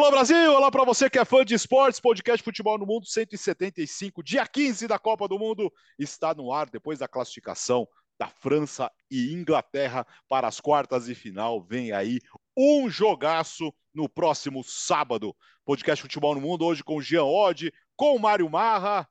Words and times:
Alô 0.00 0.10
Brasil, 0.12 0.54
olá 0.54 0.70
para 0.70 0.82
você 0.82 1.10
que 1.10 1.18
é 1.18 1.26
fã 1.26 1.44
de 1.44 1.52
esportes, 1.52 2.00
podcast 2.00 2.42
Futebol 2.42 2.78
no 2.78 2.86
Mundo 2.86 3.04
175, 3.04 4.22
dia 4.22 4.46
15 4.46 4.88
da 4.88 4.98
Copa 4.98 5.28
do 5.28 5.38
Mundo, 5.38 5.70
está 5.98 6.32
no 6.32 6.50
ar 6.50 6.70
depois 6.70 7.00
da 7.00 7.06
classificação 7.06 7.86
da 8.18 8.26
França 8.26 8.90
e 9.10 9.34
Inglaterra 9.34 10.06
para 10.26 10.48
as 10.48 10.58
quartas 10.58 11.04
de 11.04 11.14
final. 11.14 11.62
Vem 11.62 11.92
aí 11.92 12.18
um 12.56 12.88
jogaço 12.88 13.74
no 13.92 14.08
próximo 14.08 14.64
sábado. 14.64 15.36
Podcast 15.66 16.00
Futebol 16.00 16.34
no 16.34 16.40
Mundo 16.40 16.64
hoje 16.64 16.82
com 16.82 17.02
Jean 17.02 17.24
Oddi, 17.24 17.70
com 17.94 18.18
Mário 18.18 18.48
Marra. 18.48 19.06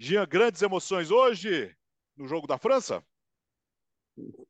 Jean, 0.00 0.26
grandes 0.26 0.62
emoções 0.62 1.12
hoje 1.12 1.72
no 2.16 2.26
jogo 2.26 2.48
da 2.48 2.58
França? 2.58 3.04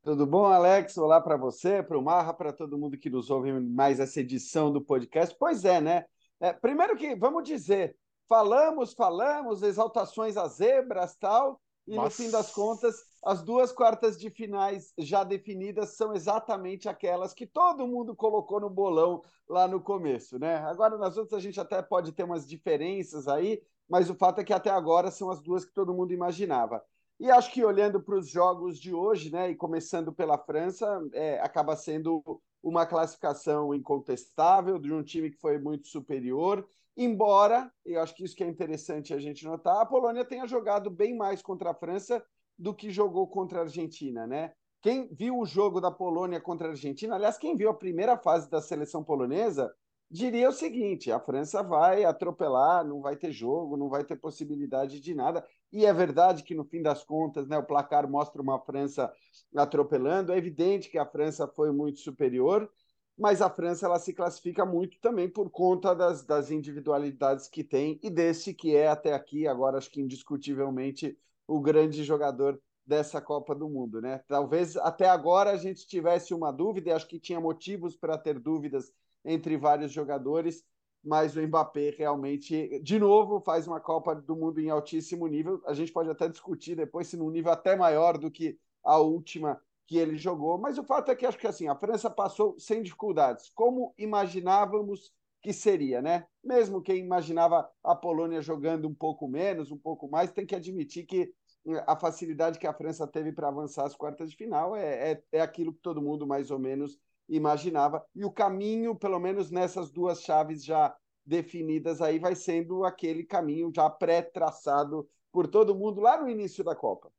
Tudo 0.03 0.27
bom, 0.27 0.47
Alex? 0.47 0.97
Olá 0.97 1.21
para 1.21 1.37
você, 1.37 1.83
para 1.83 1.99
o 1.99 2.03
Marra, 2.03 2.33
para 2.33 2.53
todo 2.53 2.79
mundo 2.79 2.97
que 2.97 3.11
nos 3.11 3.31
ouve 3.31 3.53
mais 3.53 4.01
essa 4.01 4.21
edição 4.21 4.73
do 4.73 4.81
podcast. 4.81 5.37
Pois 5.39 5.65
é, 5.65 5.81
né? 5.81 6.05
É, 6.41 6.53
primeiro 6.53 6.97
que, 6.97 7.15
vamos 7.15 7.45
dizer, 7.45 7.97
falamos, 8.29 8.95
falamos, 8.95 9.63
exaltações 9.63 10.37
às 10.37 10.53
zebras 10.55 11.17
tal, 11.17 11.61
e 11.87 11.97
Mas... 11.97 12.05
no 12.05 12.11
fim 12.11 12.31
das 12.31 12.53
contas, 12.53 12.97
as 13.25 13.43
duas 13.43 13.73
quartas 13.73 14.19
de 14.19 14.31
finais 14.31 14.93
já 14.97 15.23
definidas 15.25 15.97
são 15.97 16.15
exatamente 16.15 16.89
aquelas 16.89 17.35
que 17.35 17.47
todo 17.47 17.87
mundo 17.87 18.15
colocou 18.17 18.61
no 18.61 18.71
bolão 18.71 19.23
lá 19.49 19.69
no 19.69 19.81
começo, 19.81 20.39
né? 20.39 20.57
Agora, 20.59 20.97
nas 20.97 21.17
outras, 21.17 21.39
a 21.39 21.43
gente 21.43 21.61
até 21.61 21.83
pode 21.83 22.13
ter 22.13 22.23
umas 22.23 22.49
diferenças 22.49 23.29
aí, 23.29 23.61
mas 23.89 24.09
o 24.09 24.15
fato 24.15 24.41
é 24.41 24.45
que 24.45 24.53
até 24.53 24.71
agora 24.71 25.11
são 25.11 25.31
as 25.31 25.43
duas 25.43 25.65
que 25.65 25.75
todo 25.75 25.93
mundo 25.93 26.13
imaginava. 26.13 26.83
E 27.21 27.31
acho 27.31 27.53
que 27.53 27.63
olhando 27.63 28.01
para 28.01 28.17
os 28.17 28.31
jogos 28.31 28.81
de 28.81 28.95
hoje, 28.95 29.31
né, 29.31 29.51
e 29.51 29.55
começando 29.55 30.11
pela 30.11 30.39
França, 30.39 31.07
é, 31.13 31.39
acaba 31.41 31.77
sendo 31.77 32.41
uma 32.63 32.87
classificação 32.87 33.75
incontestável 33.75 34.79
de 34.79 34.91
um 34.91 35.03
time 35.03 35.31
que 35.31 35.37
foi 35.37 35.59
muito 35.59 35.87
superior. 35.87 36.67
Embora, 36.97 37.71
e 37.85 37.95
acho 37.95 38.15
que 38.15 38.25
isso 38.25 38.35
que 38.35 38.43
é 38.43 38.49
interessante 38.49 39.13
a 39.13 39.19
gente 39.19 39.45
notar, 39.45 39.83
a 39.83 39.87
Polônia 39.87 40.25
tenha 40.25 40.47
jogado 40.47 40.91
bem 40.91 41.15
mais 41.15 41.43
contra 41.43 41.73
a 41.73 41.75
França 41.75 42.25
do 42.59 42.75
que 42.75 42.91
jogou 42.91 43.29
contra 43.29 43.59
a 43.59 43.63
Argentina, 43.63 44.27
né? 44.27 44.55
Quem 44.81 45.07
viu 45.13 45.39
o 45.39 45.45
jogo 45.45 45.79
da 45.79 45.91
Polônia 45.91 46.41
contra 46.41 46.69
a 46.69 46.71
Argentina, 46.71 47.17
aliás, 47.17 47.37
quem 47.37 47.55
viu 47.55 47.69
a 47.69 47.75
primeira 47.75 48.17
fase 48.17 48.49
da 48.49 48.63
seleção 48.63 49.05
polonesa, 49.05 49.71
diria 50.11 50.49
o 50.49 50.53
seguinte: 50.53 51.13
a 51.13 51.21
França 51.21 51.63
vai 51.63 52.05
atropelar, 52.05 52.85
não 52.85 53.01
vai 53.01 53.17
ter 53.17 53.31
jogo, 53.31 53.77
não 53.77 53.89
vai 53.89 54.05
ter 54.05 54.17
possibilidade 54.17 55.01
de 55.01 55.15
nada. 55.15 55.47
E 55.73 55.87
é 55.87 55.93
verdade 55.93 56.43
que, 56.43 56.55
no 56.55 56.65
fim 56.65 56.83
das 56.83 57.05
contas, 57.05 57.47
né, 57.47 57.57
o 57.57 57.63
placar 57.63 58.09
mostra 58.11 58.43
uma 58.43 58.59
França 58.59 59.13
atropelando. 59.57 60.33
É 60.33 60.39
evidente 60.39 60.91
que 60.91 60.99
a 60.99 61.07
França 61.07 61.47
foi 61.47 61.71
muito 61.71 62.01
superior, 62.01 62.69
mas 63.17 63.41
a 63.41 63.49
França 63.49 63.87
ela 63.87 63.99
se 63.99 64.13
classifica 64.13 64.65
muito 64.67 64.99
também 65.01 65.29
por 65.29 65.51
conta 65.51 65.95
das, 65.95 66.25
das 66.25 66.51
individualidades 66.51 67.47
que 67.49 67.63
tem 67.63 68.01
e 68.03 68.11
desse 68.11 68.53
que 68.53 68.75
é 68.75 68.89
até 68.89 69.13
aqui, 69.13 69.47
agora 69.47 69.79
acho 69.79 69.91
que 69.91 70.01
indiscutivelmente, 70.01 71.17
o 71.47 71.61
grande 71.61 72.03
jogador 72.05 72.61
dessa 72.87 73.21
Copa 73.21 73.55
do 73.55 73.69
Mundo, 73.69 74.01
né? 74.01 74.21
Talvez 74.27 74.77
até 74.77 75.09
agora 75.09 75.51
a 75.51 75.57
gente 75.57 75.87
tivesse 75.87 76.33
uma 76.35 76.51
dúvida, 76.51 76.91
e 76.91 76.93
acho 76.93 77.07
que 77.07 77.21
tinha 77.21 77.41
motivos 77.41 77.97
para 77.97 78.19
ter 78.19 78.39
dúvidas 78.39 78.93
entre 79.25 79.57
vários 79.57 79.93
jogadores, 79.93 80.65
mas 81.03 81.35
o 81.35 81.43
Mbappé 81.43 81.95
realmente, 81.97 82.79
de 82.81 82.99
novo, 82.99 83.41
faz 83.41 83.67
uma 83.67 83.81
Copa 83.81 84.15
do 84.15 84.37
Mundo 84.37 84.61
em 84.61 84.71
altíssimo 84.71 85.27
nível. 85.27 85.63
A 85.67 85.73
gente 85.73 85.93
pode 85.93 86.11
até 86.11 86.29
discutir 86.29 86.75
depois 86.75 87.07
se 87.07 87.17
num 87.17 87.31
nível 87.31 87.53
até 87.53 87.75
maior 87.75 88.19
do 88.19 88.31
que 88.31 88.59
a 88.85 88.99
última 88.99 89.61
que 89.87 89.99
ele 89.99 90.17
jogou, 90.17 90.57
mas 90.57 90.79
o 90.79 90.85
fato 90.85 91.11
é 91.11 91.17
que 91.17 91.27
acho 91.27 91.37
que 91.37 91.49
assim, 91.49 91.67
a 91.67 91.75
França 91.75 92.09
passou 92.09 92.57
sem 92.61 92.81
dificuldades, 92.81 93.51
como 93.53 93.93
imaginávamos 93.99 95.13
que 95.43 95.53
seria, 95.53 96.01
né? 96.01 96.27
Mesmo 96.45 96.81
quem 96.81 96.99
imaginava 96.99 97.69
a 97.83 97.97
Polônia 97.97 98.41
jogando 98.41 98.87
um 98.87 98.95
pouco 98.95 99.27
menos, 99.27 99.73
um 99.73 99.77
pouco 99.77 100.09
mais, 100.09 100.31
tem 100.31 100.47
que 100.47 100.55
admitir 100.55 101.07
que 101.07 101.35
eh, 101.67 101.85
a 101.87 101.97
facilidade 101.97 102.59
que 102.59 102.69
a 102.69 102.75
França 102.75 103.07
teve 103.07 103.33
para 103.33 103.49
avançar 103.49 103.85
às 103.85 103.97
quartas 103.97 104.31
de 104.31 104.37
final 104.37 104.77
é, 104.77 105.13
é, 105.13 105.23
é 105.33 105.41
aquilo 105.41 105.73
que 105.73 105.81
todo 105.81 106.03
mundo 106.03 106.27
mais 106.27 106.51
ou 106.51 106.59
menos 106.59 106.99
imaginava. 107.31 108.05
E 108.15 108.25
o 108.25 108.31
caminho, 108.31 108.95
pelo 108.95 109.19
menos 109.19 109.51
nessas 109.51 109.91
duas 109.91 110.21
chaves 110.23 110.65
já 110.65 110.95
definidas 111.25 112.03
aí, 112.03 112.19
vai 112.19 112.35
sendo 112.35 112.85
aquele 112.85 113.25
caminho 113.25 113.71
já 113.75 113.89
pré-traçado 113.89 115.09
por 115.33 115.47
todo 115.47 115.75
mundo 115.75 116.01
lá 116.01 116.21
no 116.21 116.29
início 116.29 116.65
da 116.65 116.75
Copa. 116.75 117.11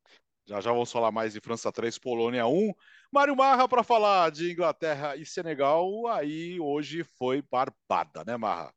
Já 0.44 0.60
já 0.60 0.72
vamos 0.72 0.90
falar 0.90 1.10
mais 1.12 1.32
de 1.32 1.40
França 1.40 1.70
3, 1.70 1.98
Polônia 1.98 2.46
1. 2.46 2.72
Mário 3.12 3.36
Marra 3.36 3.68
para 3.68 3.84
falar 3.84 4.30
de 4.30 4.52
Inglaterra 4.52 5.16
e 5.16 5.24
Senegal, 5.24 6.06
aí 6.08 6.58
hoje 6.60 7.04
foi 7.16 7.42
barbada, 7.42 8.24
né, 8.26 8.36
Marra? 8.36 8.72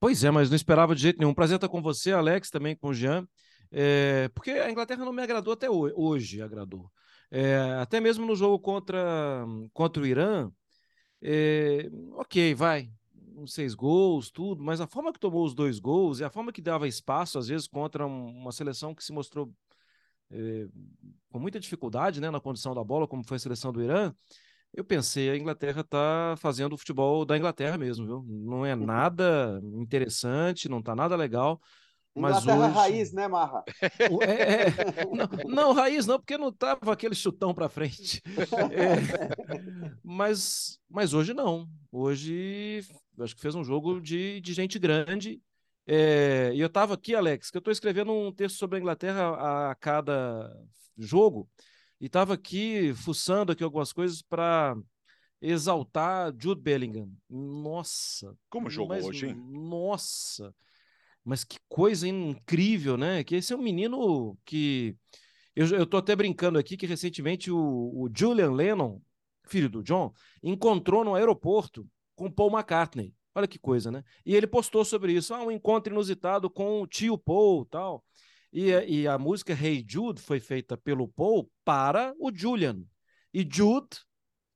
Pois 0.00 0.22
é, 0.22 0.30
mas 0.30 0.48
não 0.48 0.56
esperava 0.56 0.94
de 0.94 1.02
jeito 1.02 1.18
nenhum. 1.18 1.34
Prazer 1.34 1.56
estar 1.56 1.68
com 1.68 1.80
você, 1.80 2.12
Alex, 2.12 2.50
também 2.50 2.76
com 2.76 2.88
o 2.88 2.94
Jean. 2.94 3.26
É, 3.70 4.28
porque 4.34 4.50
a 4.50 4.70
Inglaterra 4.70 5.04
não 5.04 5.12
me 5.12 5.22
agradou 5.22 5.52
até 5.52 5.70
hoje, 5.70 5.94
hoje 5.96 6.42
agradou. 6.42 6.90
É, 7.30 7.56
até 7.80 8.00
mesmo 8.00 8.26
no 8.26 8.34
jogo 8.34 8.58
contra, 8.58 9.44
contra 9.72 10.02
o 10.02 10.06
Irã, 10.06 10.50
é, 11.22 11.90
ok, 12.14 12.54
vai, 12.54 12.90
uns 13.36 13.52
seis 13.52 13.74
gols, 13.74 14.30
tudo, 14.30 14.62
mas 14.62 14.80
a 14.80 14.86
forma 14.86 15.12
que 15.12 15.20
tomou 15.20 15.44
os 15.44 15.54
dois 15.54 15.78
gols 15.78 16.20
e 16.20 16.24
a 16.24 16.30
forma 16.30 16.52
que 16.52 16.62
dava 16.62 16.88
espaço, 16.88 17.38
às 17.38 17.48
vezes, 17.48 17.66
contra 17.66 18.06
uma 18.06 18.52
seleção 18.52 18.94
que 18.94 19.04
se 19.04 19.12
mostrou 19.12 19.52
é, 20.30 20.66
com 21.30 21.38
muita 21.38 21.60
dificuldade 21.60 22.20
né, 22.20 22.30
na 22.30 22.40
condição 22.40 22.74
da 22.74 22.82
bola, 22.82 23.06
como 23.06 23.24
foi 23.24 23.36
a 23.36 23.40
seleção 23.40 23.72
do 23.72 23.82
Irã, 23.82 24.14
eu 24.74 24.84
pensei, 24.84 25.30
a 25.30 25.36
Inglaterra 25.36 25.80
está 25.80 26.34
fazendo 26.38 26.74
o 26.74 26.78
futebol 26.78 27.24
da 27.24 27.36
Inglaterra 27.36 27.78
mesmo, 27.78 28.06
viu? 28.06 28.24
Não 28.28 28.66
é 28.66 28.74
uhum. 28.74 28.84
nada 28.84 29.60
interessante, 29.74 30.68
não 30.68 30.80
está 30.80 30.94
nada 30.94 31.16
legal. 31.16 31.60
Mas 32.18 32.42
Inglaterra 32.42 32.66
hoje... 32.66 32.74
raiz, 32.74 33.12
né, 33.12 33.28
Marra? 33.28 33.64
É, 33.90 34.68
é... 34.68 35.06
Não, 35.14 35.54
não, 35.54 35.72
raiz 35.72 36.06
não, 36.06 36.18
porque 36.18 36.36
não 36.36 36.52
tava 36.52 36.92
aquele 36.92 37.14
chutão 37.14 37.54
para 37.54 37.68
frente. 37.68 38.22
É... 38.70 39.98
Mas, 40.02 40.78
mas 40.88 41.14
hoje 41.14 41.32
não. 41.32 41.68
Hoje 41.90 42.84
acho 43.20 43.34
que 43.34 43.42
fez 43.42 43.54
um 43.54 43.64
jogo 43.64 44.00
de, 44.00 44.40
de 44.40 44.52
gente 44.52 44.78
grande. 44.78 45.40
É... 45.86 46.52
E 46.54 46.60
eu 46.60 46.66
estava 46.66 46.94
aqui, 46.94 47.14
Alex, 47.14 47.50
que 47.50 47.56
eu 47.56 47.60
estou 47.60 47.72
escrevendo 47.72 48.12
um 48.12 48.32
texto 48.32 48.56
sobre 48.56 48.78
a 48.78 48.80
Inglaterra 48.80 49.70
a 49.70 49.74
cada 49.74 50.50
jogo 50.96 51.48
e 52.00 52.06
estava 52.06 52.34
aqui 52.34 52.92
fuçando 52.94 53.52
aqui 53.52 53.64
algumas 53.64 53.92
coisas 53.92 54.22
para 54.22 54.76
exaltar 55.40 56.32
Jude 56.38 56.60
Bellingham. 56.60 57.10
Nossa. 57.28 58.36
Como 58.48 58.70
jogou 58.70 58.96
mas, 58.96 59.04
hoje, 59.04 59.28
hein? 59.28 59.34
Nossa. 59.34 60.54
Mas 61.28 61.44
que 61.44 61.58
coisa 61.68 62.08
incrível, 62.08 62.96
né? 62.96 63.22
Que 63.22 63.36
esse 63.36 63.52
é 63.52 63.56
um 63.56 63.60
menino 63.60 64.34
que. 64.46 64.96
Eu, 65.54 65.66
eu 65.68 65.86
tô 65.86 65.98
até 65.98 66.16
brincando 66.16 66.58
aqui 66.58 66.74
que 66.74 66.86
recentemente 66.86 67.50
o, 67.50 67.58
o 67.58 68.08
Julian 68.14 68.52
Lennon, 68.52 68.98
filho 69.46 69.68
do 69.68 69.82
John, 69.82 70.10
encontrou 70.42 71.04
no 71.04 71.14
aeroporto 71.14 71.86
com 72.16 72.30
Paul 72.30 72.50
McCartney. 72.50 73.14
Olha 73.34 73.46
que 73.46 73.58
coisa, 73.58 73.90
né? 73.90 74.02
E 74.24 74.34
ele 74.34 74.46
postou 74.46 74.86
sobre 74.86 75.12
isso, 75.12 75.34
ah, 75.34 75.42
um 75.42 75.50
encontro 75.50 75.92
inusitado 75.92 76.48
com 76.48 76.80
o 76.80 76.86
tio 76.86 77.18
Paul 77.18 77.66
tal. 77.66 78.02
E, 78.50 78.70
e 78.70 79.06
a 79.06 79.18
música 79.18 79.52
Hey 79.52 79.84
Jude 79.86 80.22
foi 80.22 80.40
feita 80.40 80.78
pelo 80.78 81.08
Paul 81.08 81.50
para 81.62 82.14
o 82.18 82.32
Julian. 82.34 82.80
E 83.34 83.46
Jude 83.46 83.98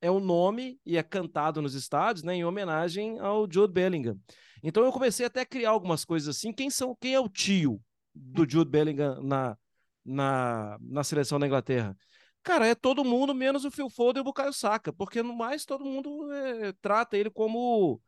é 0.03 0.11
o 0.11 0.19
nome 0.19 0.77
e 0.85 0.97
é 0.97 1.01
cantado 1.01 1.61
nos 1.61 1.73
estádios, 1.75 2.23
né, 2.23 2.35
em 2.35 2.43
homenagem 2.43 3.17
ao 3.19 3.49
Jude 3.49 3.71
Bellingham. 3.71 4.19
Então 4.61 4.83
eu 4.83 4.91
comecei 4.91 5.25
até 5.25 5.41
a 5.41 5.45
criar 5.45 5.69
algumas 5.69 6.03
coisas 6.03 6.35
assim. 6.35 6.51
Quem 6.51 6.69
são, 6.69 6.93
quem 6.99 7.13
é 7.13 7.19
o 7.21 7.29
tio 7.29 7.81
do 8.13 8.47
Jude 8.47 8.69
Bellingham 8.69 9.23
na, 9.23 9.57
na, 10.03 10.77
na 10.81 11.03
seleção 11.05 11.39
da 11.39 11.47
Inglaterra? 11.47 11.95
Cara, 12.43 12.67
é 12.67 12.75
todo 12.75 13.05
mundo 13.05 13.33
menos 13.33 13.63
o 13.63 13.71
Phil 13.71 13.89
Foden 13.89 14.19
e 14.19 14.21
o 14.21 14.25
Bukayo 14.25 14.51
Saka, 14.51 14.91
porque 14.91 15.23
no 15.23 15.33
mais 15.33 15.63
todo 15.63 15.85
mundo 15.85 16.29
é, 16.33 16.73
trata 16.81 17.17
ele 17.17 17.29
como 17.29 18.01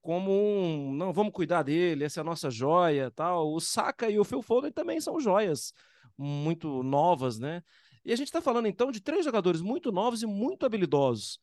como 0.00 0.32
um, 0.32 0.92
não, 0.94 1.12
vamos 1.12 1.32
cuidar 1.32 1.62
dele, 1.62 2.02
essa 2.02 2.18
é 2.18 2.22
a 2.22 2.24
nossa 2.24 2.50
joia, 2.50 3.10
tal. 3.10 3.52
O 3.52 3.60
Saka 3.60 4.10
e 4.10 4.18
o 4.18 4.24
Phil 4.24 4.42
Foden 4.42 4.72
também 4.72 5.00
são 5.00 5.20
joias 5.20 5.72
muito 6.16 6.82
novas, 6.82 7.38
né? 7.38 7.62
E 8.04 8.12
a 8.12 8.16
gente 8.16 8.28
está 8.28 8.40
falando 8.40 8.66
então 8.66 8.90
de 8.90 9.00
três 9.00 9.24
jogadores 9.24 9.60
muito 9.60 9.92
novos 9.92 10.22
e 10.22 10.26
muito 10.26 10.66
habilidosos, 10.66 11.38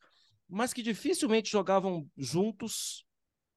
mas 0.48 0.72
que 0.72 0.82
dificilmente 0.82 1.50
jogavam 1.50 2.08
juntos 2.16 3.04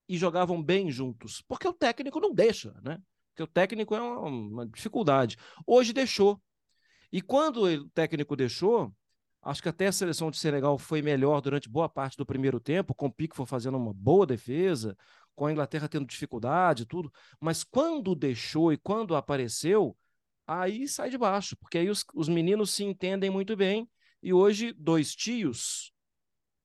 e 0.08 0.18
jogavam 0.18 0.62
bem 0.62 0.92
juntos, 0.92 1.42
porque 1.48 1.68
o 1.68 1.74
técnico 1.74 2.20
não 2.20 2.34
deixa, 2.34 2.74
né? 2.84 3.02
Porque 3.30 3.44
o 3.44 3.48
técnico 3.48 3.96
é 3.96 4.02
uma, 4.02 4.20
uma 4.20 4.68
dificuldade. 4.68 5.38
Hoje 5.66 5.92
deixou. 5.92 6.42
E 7.12 7.22
quando 7.22 7.64
o 7.64 7.90
técnico 7.90 8.36
deixou, 8.36 8.94
acho 9.42 9.62
que 9.62 9.70
até 9.70 9.88
a 9.88 9.92
seleção 9.92 10.30
de 10.30 10.38
Senegal 10.38 10.78
foi 10.78 11.02
melhor 11.02 11.42
durante 11.42 11.70
boa 11.70 11.90
parte 11.90 12.16
do 12.16 12.26
primeiro 12.26 12.60
tempo, 12.60 12.94
com 12.94 13.08
o 13.08 13.12
Pickford 13.12 13.50
fazendo 13.50 13.78
uma 13.78 13.94
boa 13.94 14.26
defesa, 14.26 14.96
com 15.36 15.46
a 15.46 15.52
Inglaterra 15.52 15.88
tendo 15.90 16.06
dificuldade 16.06 16.86
tudo, 16.86 17.12
mas 17.40 17.64
quando 17.64 18.16
deixou 18.16 18.72
e 18.72 18.78
quando 18.78 19.16
apareceu, 19.16 19.98
aí 20.62 20.88
sai 20.88 21.10
de 21.10 21.18
baixo, 21.18 21.56
porque 21.58 21.78
aí 21.78 21.90
os, 21.90 22.06
os 22.14 22.30
meninos 22.30 22.72
se 22.72 22.84
entendem 22.84 23.30
muito 23.30 23.56
bem, 23.56 23.90
e 24.22 24.34
hoje 24.34 24.74
dois 24.74 25.16
tios 25.16 25.94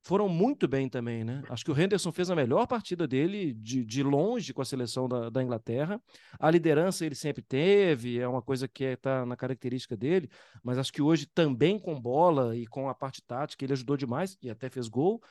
foram 0.01 0.27
muito 0.27 0.67
bem 0.67 0.89
também, 0.89 1.23
né? 1.23 1.43
Acho 1.49 1.63
que 1.63 1.71
o 1.71 1.79
Henderson 1.79 2.11
fez 2.11 2.31
a 2.31 2.35
melhor 2.35 2.65
partida 2.65 3.07
dele 3.07 3.53
de, 3.53 3.85
de 3.85 4.01
longe 4.01 4.53
com 4.53 4.61
a 4.61 4.65
seleção 4.65 5.07
da, 5.07 5.29
da 5.29 5.43
Inglaterra. 5.43 6.01
A 6.39 6.49
liderança 6.49 7.05
ele 7.05 7.15
sempre 7.15 7.43
teve, 7.43 8.17
é 8.17 8.27
uma 8.27 8.41
coisa 8.41 8.67
que 8.67 8.85
está 8.85 9.25
na 9.25 9.35
característica 9.35 9.95
dele, 9.95 10.29
mas 10.63 10.77
acho 10.77 10.91
que 10.91 11.01
hoje 11.01 11.27
também 11.27 11.77
com 11.77 11.99
bola 11.99 12.57
e 12.57 12.65
com 12.65 12.89
a 12.89 12.95
parte 12.95 13.21
tática 13.21 13.63
ele 13.63 13.73
ajudou 13.73 13.97
demais 13.97 14.37
e 14.41 14.49
até 14.49 14.69
fez 14.69 14.87
gol. 14.87 15.21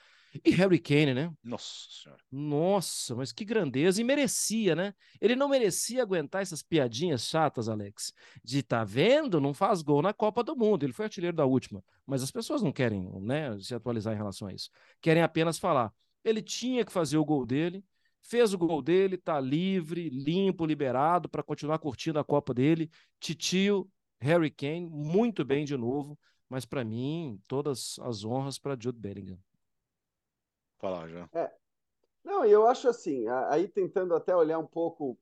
E 0.45 0.51
Harry 0.51 0.79
Kane, 0.79 1.15
né? 1.15 1.33
Nossa 1.43 1.87
senhora. 1.91 2.23
Nossa, 2.31 3.15
mas 3.15 3.33
que 3.33 3.45
grandeza. 3.45 4.01
E 4.01 4.05
merecia, 4.05 4.75
né? 4.75 4.95
Ele 5.21 5.35
não 5.35 5.49
merecia 5.49 6.03
aguentar 6.03 6.43
essas 6.43 6.63
piadinhas 6.63 7.27
chatas, 7.27 7.69
Alex. 7.69 8.13
De 8.45 8.63
tá 8.63 8.85
vendo, 8.85 9.41
não 9.41 9.55
faz 9.55 9.83
gol 9.83 10.03
na 10.03 10.13
Copa 10.13 10.45
do 10.45 10.55
Mundo. 10.57 10.85
Ele 10.85 10.93
foi 10.93 11.07
artilheiro 11.07 11.37
da 11.37 11.47
última. 11.47 11.83
Mas 12.07 12.23
as 12.23 12.31
pessoas 12.31 12.63
não 12.63 12.73
querem, 12.73 13.09
né, 13.21 13.59
se 13.59 13.75
atualizar 13.75 14.15
em 14.15 14.17
relação 14.17 14.49
a 14.49 14.53
isso. 14.53 14.71
Querem 15.01 15.23
apenas 15.23 15.59
falar. 15.59 15.93
Ele 16.25 16.43
tinha 16.43 16.85
que 16.85 16.93
fazer 16.93 17.17
o 17.17 17.25
gol 17.25 17.47
dele. 17.47 17.85
Fez 18.21 18.53
o 18.53 18.59
gol 18.59 18.83
dele, 18.83 19.17
tá 19.17 19.41
livre, 19.41 20.11
limpo, 20.11 20.67
liberado 20.67 21.29
para 21.29 21.43
continuar 21.43 21.79
curtindo 21.79 22.19
a 22.19 22.25
Copa 22.25 22.53
dele. 22.53 22.91
Titio, 23.19 23.91
Harry 24.21 24.51
Kane, 24.51 24.89
muito 24.91 25.45
bem 25.45 25.65
de 25.65 25.77
novo. 25.77 26.19
Mas 26.51 26.67
para 26.67 26.85
mim, 26.85 27.41
todas 27.47 27.99
as 28.01 28.25
honras 28.25 28.59
para 28.59 28.77
Jude 28.79 28.99
Bellingham 28.99 29.39
falar 30.79 31.09
já. 31.09 31.29
É. 31.33 31.51
Não, 32.25 32.45
eu 32.45 32.67
acho 32.67 32.89
assim, 32.89 33.27
aí 33.49 33.69
tentando 33.69 34.15
até 34.15 34.35
olhar 34.37 34.59
um 34.59 34.67
pouco, 34.67 35.17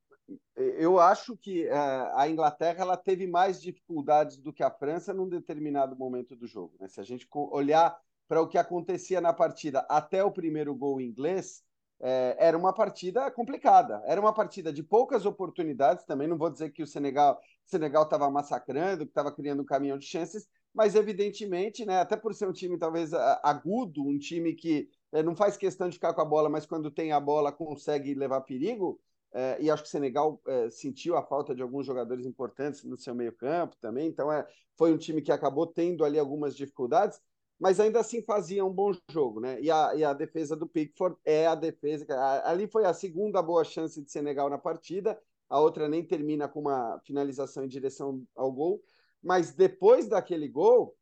eu 0.56 0.98
acho 0.98 1.36
que 1.36 1.66
é, 1.66 1.76
a 2.14 2.28
Inglaterra 2.28 2.80
ela 2.80 2.96
teve 2.96 3.26
mais 3.26 3.60
dificuldades 3.60 4.38
do 4.38 4.52
que 4.52 4.62
a 4.62 4.70
França 4.70 5.14
num 5.14 5.28
determinado 5.28 5.96
momento 5.96 6.34
do 6.34 6.46
jogo. 6.46 6.74
Né? 6.80 6.88
Se 6.88 7.00
a 7.00 7.04
gente 7.04 7.28
olhar 7.32 7.96
para 8.26 8.42
o 8.42 8.48
que 8.48 8.58
acontecia 8.58 9.20
na 9.20 9.32
partida 9.32 9.86
até 9.88 10.24
o 10.24 10.32
primeiro 10.32 10.74
gol 10.74 11.00
inglês, 11.00 11.62
é, 12.00 12.36
era 12.38 12.58
uma 12.58 12.72
partida 12.72 13.30
complicada. 13.30 14.02
Era 14.04 14.20
uma 14.20 14.34
partida 14.34 14.72
de 14.72 14.82
poucas 14.82 15.24
oportunidades. 15.24 16.04
Também 16.04 16.26
não 16.26 16.36
vou 16.36 16.50
dizer 16.50 16.70
que 16.70 16.82
o 16.82 16.86
Senegal 16.86 17.40
Senegal 17.64 18.04
estava 18.04 18.30
massacrando, 18.30 19.04
que 19.04 19.10
estava 19.10 19.32
criando 19.32 19.62
um 19.62 19.66
caminhão 19.66 19.98
de 19.98 20.06
chances, 20.06 20.48
mas 20.72 20.94
evidentemente, 20.94 21.84
né, 21.84 22.00
até 22.00 22.16
por 22.16 22.32
ser 22.32 22.48
um 22.48 22.52
time 22.52 22.78
talvez 22.78 23.12
agudo, 23.42 24.06
um 24.06 24.18
time 24.18 24.54
que 24.54 24.88
é, 25.12 25.22
não 25.22 25.34
faz 25.36 25.56
questão 25.56 25.88
de 25.88 25.94
ficar 25.94 26.12
com 26.14 26.20
a 26.20 26.24
bola, 26.24 26.48
mas 26.48 26.66
quando 26.66 26.90
tem 26.90 27.12
a 27.12 27.20
bola 27.20 27.52
consegue 27.52 28.14
levar 28.14 28.40
perigo. 28.42 29.00
É, 29.32 29.58
e 29.60 29.70
acho 29.70 29.82
que 29.82 29.88
o 29.88 29.90
Senegal 29.90 30.40
é, 30.46 30.70
sentiu 30.70 31.16
a 31.16 31.22
falta 31.22 31.54
de 31.54 31.60
alguns 31.60 31.84
jogadores 31.84 32.24
importantes 32.24 32.82
no 32.84 32.96
seu 32.96 33.14
meio-campo 33.14 33.76
também. 33.80 34.08
Então, 34.08 34.32
é, 34.32 34.46
foi 34.76 34.92
um 34.92 34.96
time 34.96 35.20
que 35.20 35.32
acabou 35.32 35.66
tendo 35.66 36.04
ali 36.04 36.18
algumas 36.18 36.56
dificuldades, 36.56 37.20
mas 37.58 37.80
ainda 37.80 38.00
assim 38.00 38.22
fazia 38.22 38.64
um 38.64 38.72
bom 38.72 38.92
jogo, 39.10 39.40
né? 39.40 39.60
E 39.60 39.70
a, 39.70 39.94
e 39.94 40.04
a 40.04 40.12
defesa 40.12 40.56
do 40.56 40.66
Pickford 40.66 41.16
é 41.24 41.46
a 41.46 41.54
defesa. 41.54 42.06
Ali 42.44 42.66
foi 42.66 42.84
a 42.84 42.94
segunda 42.94 43.42
boa 43.42 43.64
chance 43.64 44.00
de 44.02 44.10
Senegal 44.10 44.48
na 44.48 44.58
partida, 44.58 45.18
a 45.48 45.60
outra 45.60 45.88
nem 45.88 46.04
termina 46.04 46.48
com 46.48 46.60
uma 46.60 47.00
finalização 47.04 47.64
em 47.64 47.68
direção 47.68 48.22
ao 48.34 48.52
gol. 48.52 48.82
Mas 49.22 49.52
depois 49.52 50.08
daquele 50.08 50.48
gol, 50.48 50.94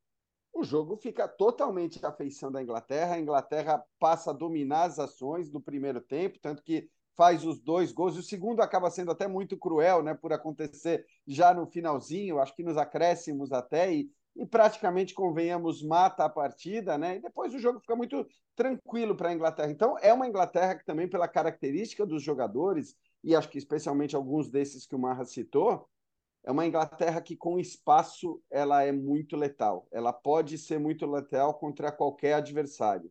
o 0.55 0.63
jogo 0.63 0.97
fica 0.97 1.27
totalmente 1.27 2.05
à 2.07 2.13
feição 2.13 2.51
da 2.51 2.63
Inglaterra. 2.63 3.17
A 3.17 3.21
Inglaterra 3.21 3.85
passa 3.99 4.31
a 4.31 4.35
dominar 4.35 4.85
as 4.85 4.99
ações 4.99 5.51
do 5.51 5.61
primeiro 5.61 6.01
tempo, 6.01 6.39
tanto 6.41 6.63
que 6.63 6.89
faz 7.17 7.45
os 7.45 7.61
dois 7.61 7.93
gols. 7.93 8.17
O 8.17 8.23
segundo 8.23 8.61
acaba 8.61 8.91
sendo 8.91 9.11
até 9.11 9.27
muito 9.27 9.57
cruel, 9.57 10.03
né, 10.03 10.15
por 10.15 10.33
acontecer 10.33 11.05
já 11.27 11.53
no 11.53 11.67
finalzinho, 11.67 12.39
acho 12.39 12.55
que 12.55 12.63
nos 12.63 12.77
acréscimos 12.77 13.53
até, 13.53 13.93
e, 13.93 14.11
e 14.37 14.47
praticamente, 14.47 15.13
convenhamos, 15.13 15.83
mata 15.83 16.25
a 16.25 16.29
partida, 16.29 16.97
né? 16.99 17.17
E 17.17 17.21
depois 17.21 17.53
o 17.55 17.59
jogo 17.59 17.81
fica 17.81 17.97
muito 17.97 18.27
tranquilo 18.57 19.17
para 19.17 19.31
a 19.31 19.35
Inglaterra. 19.35 19.71
Então, 19.71 19.97
é 20.01 20.13
uma 20.13 20.27
Inglaterra 20.27 20.77
que 20.77 20.85
também, 20.85 21.09
pela 21.09 21.29
característica 21.29 22.07
dos 22.07 22.23
jogadores, 22.23 22.97
e 23.23 23.35
acho 23.35 23.49
que 23.49 23.59
especialmente 23.59 24.15
alguns 24.15 24.51
desses 24.51 24.87
que 24.87 24.95
o 24.95 24.99
Marra 24.99 25.25
citou, 25.25 25.89
é 26.45 26.53
uma 26.53 26.67
Inglaterra 26.67 27.21
que 27.21 27.35
com 27.35 27.59
espaço 27.59 28.41
ela 28.51 28.83
é 28.83 28.93
muito 28.93 29.37
letal. 29.37 29.89
Ela 29.91 30.13
pode 30.13 30.59
ser 30.59 30.79
muito 30.79 31.07
letal 31.07 31.55
contra 31.55 31.91
qualquer 31.91 32.35
adversário. 32.35 33.11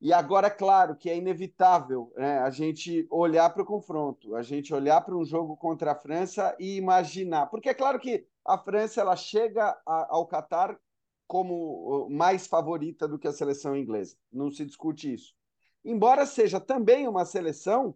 E 0.00 0.12
agora, 0.12 0.48
claro, 0.48 0.94
que 0.94 1.10
é 1.10 1.16
inevitável 1.16 2.12
né, 2.16 2.38
a 2.38 2.50
gente 2.50 3.04
olhar 3.10 3.50
para 3.50 3.62
o 3.62 3.66
confronto, 3.66 4.36
a 4.36 4.42
gente 4.42 4.72
olhar 4.72 5.00
para 5.00 5.16
um 5.16 5.24
jogo 5.24 5.56
contra 5.56 5.90
a 5.90 5.96
França 5.96 6.56
e 6.60 6.76
imaginar. 6.76 7.46
Porque 7.46 7.68
é 7.68 7.74
claro 7.74 7.98
que 7.98 8.24
a 8.44 8.56
França 8.56 9.00
ela 9.00 9.16
chega 9.16 9.76
a, 9.84 10.14
ao 10.14 10.24
Catar 10.24 10.78
como 11.26 12.08
mais 12.08 12.46
favorita 12.46 13.08
do 13.08 13.18
que 13.18 13.26
a 13.26 13.32
seleção 13.32 13.76
inglesa. 13.76 14.16
Não 14.32 14.50
se 14.52 14.64
discute 14.64 15.12
isso. 15.12 15.34
Embora 15.84 16.24
seja 16.24 16.60
também 16.60 17.08
uma 17.08 17.24
seleção 17.24 17.94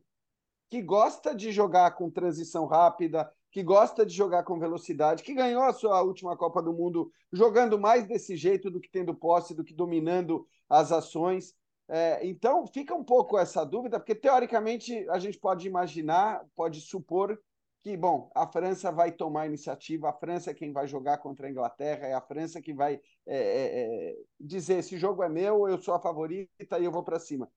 que 0.68 0.82
gosta 0.82 1.34
de 1.34 1.52
jogar 1.52 1.92
com 1.92 2.10
transição 2.10 2.66
rápida, 2.66 3.32
que 3.52 3.62
gosta 3.62 4.04
de 4.04 4.14
jogar 4.14 4.44
com 4.44 4.58
velocidade, 4.58 5.22
que 5.22 5.34
ganhou 5.34 5.62
a 5.62 5.75
sua 5.75 6.02
última 6.02 6.34
Copa 6.37 6.62
do 6.62 6.72
Mundo 6.72 7.12
jogando 7.31 7.78
mais 7.78 8.06
desse 8.06 8.34
jeito 8.34 8.70
do 8.70 8.81
que 8.81 8.90
tendo 8.90 9.14
posse, 9.14 9.54
do 9.54 9.62
que 9.62 9.75
dominando 9.75 10.46
as 10.69 10.90
ações. 10.90 11.54
É, 11.87 12.26
então 12.26 12.66
fica 12.66 12.94
um 12.94 13.04
pouco 13.04 13.38
essa 13.38 13.62
dúvida, 13.62 14.00
porque 14.00 14.14
teoricamente 14.14 15.06
a 15.10 15.19
gente 15.19 15.38
pode 15.38 15.69
imaginar, 15.69 16.43
pode 16.56 16.81
supor 16.81 17.38
que, 17.82 17.94
bom, 17.94 18.31
a 18.34 18.46
França 18.46 18.90
vai 18.90 19.12
tomar 19.12 19.43
a 19.43 19.46
iniciativa, 19.46 20.08
a 20.08 20.14
França 20.14 20.50
é 20.50 20.55
quem 20.55 20.72
vai 20.72 20.87
jogar 20.87 21.19
contra 21.19 21.46
a 21.46 21.50
Inglaterra, 21.50 22.06
é 22.06 22.14
a 22.14 22.22
França 22.22 22.62
que 22.62 22.72
vai 22.72 22.94
é, 23.26 23.37
é, 23.37 24.12
é 24.12 24.16
dizer: 24.40 24.78
esse 24.78 24.96
jogo 24.96 25.22
é 25.22 25.28
meu, 25.28 25.69
eu 25.69 25.76
sou 25.76 25.93
a 25.93 26.00
favorita 26.00 26.78
e 26.78 26.84
eu 26.84 26.93
vou 26.93 27.02
para 27.02 27.19
cima. 27.19 27.50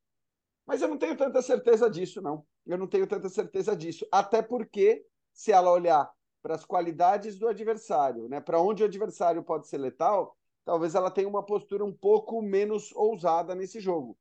Mas 0.65 0.81
eu 0.81 0.89
não 0.89 0.98
tenho 0.98 1.15
tanta 1.15 1.41
certeza 1.41 1.89
disso, 1.89 2.21
não. 2.21 2.45
Eu 2.65 2.77
não 2.77 2.88
tenho 2.88 3.07
tanta 3.07 3.30
certeza 3.30 3.75
disso. 3.75 4.06
Até 4.12 4.41
porque 4.41 5.06
se 5.35 5.51
ela 5.51 5.71
olhar 5.71 6.09
para 6.41 6.55
as 6.55 6.65
qualidades 6.65 7.37
do 7.37 7.47
adversário, 7.47 8.29
né, 8.29 8.39
para 8.39 8.61
onde 8.61 8.81
o 8.81 8.85
adversário 8.85 9.43
pode 9.43 9.67
ser 9.67 9.77
letal, 9.77 10.35
talvez 10.63 10.95
ela 10.95 11.11
tenha 11.11 11.27
uma 11.27 11.45
postura 11.45 11.83
um 11.83 11.93
pouco 11.93 12.41
menos 12.41 12.91
ousada 12.93 13.53
nesse 13.53 13.79
jogo. 13.79 14.17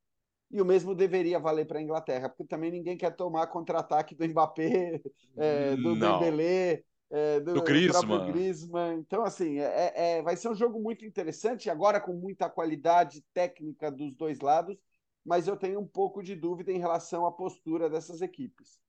E 0.50 0.60
o 0.60 0.64
mesmo 0.64 0.94
deveria 0.94 1.38
valer 1.38 1.66
para 1.66 1.78
a 1.78 1.82
Inglaterra, 1.82 2.28
porque 2.28 2.44
também 2.44 2.70
ninguém 2.70 2.96
quer 2.96 3.14
tomar 3.14 3.46
contra-ataque 3.46 4.14
do 4.14 4.28
Mbappé, 4.28 5.00
é, 5.36 5.76
do 5.76 5.94
Não. 5.94 6.18
Dembélé, 6.18 6.82
é, 7.10 7.40
do, 7.40 7.54
do 7.54 7.62
Griezmann. 7.62 8.32
Griezmann. 8.32 8.98
Então, 8.98 9.22
assim, 9.22 9.58
é, 9.58 9.92
é, 9.94 10.22
vai 10.22 10.36
ser 10.36 10.48
um 10.48 10.54
jogo 10.54 10.80
muito 10.80 11.04
interessante, 11.04 11.70
agora 11.70 12.00
com 12.00 12.12
muita 12.12 12.48
qualidade 12.50 13.24
técnica 13.32 13.90
dos 13.90 14.14
dois 14.14 14.40
lados, 14.40 14.76
mas 15.24 15.46
eu 15.46 15.56
tenho 15.56 15.80
um 15.80 15.86
pouco 15.86 16.22
de 16.22 16.34
dúvida 16.34 16.72
em 16.72 16.78
relação 16.78 17.24
à 17.26 17.32
postura 17.32 17.88
dessas 17.88 18.20
equipes. 18.20 18.83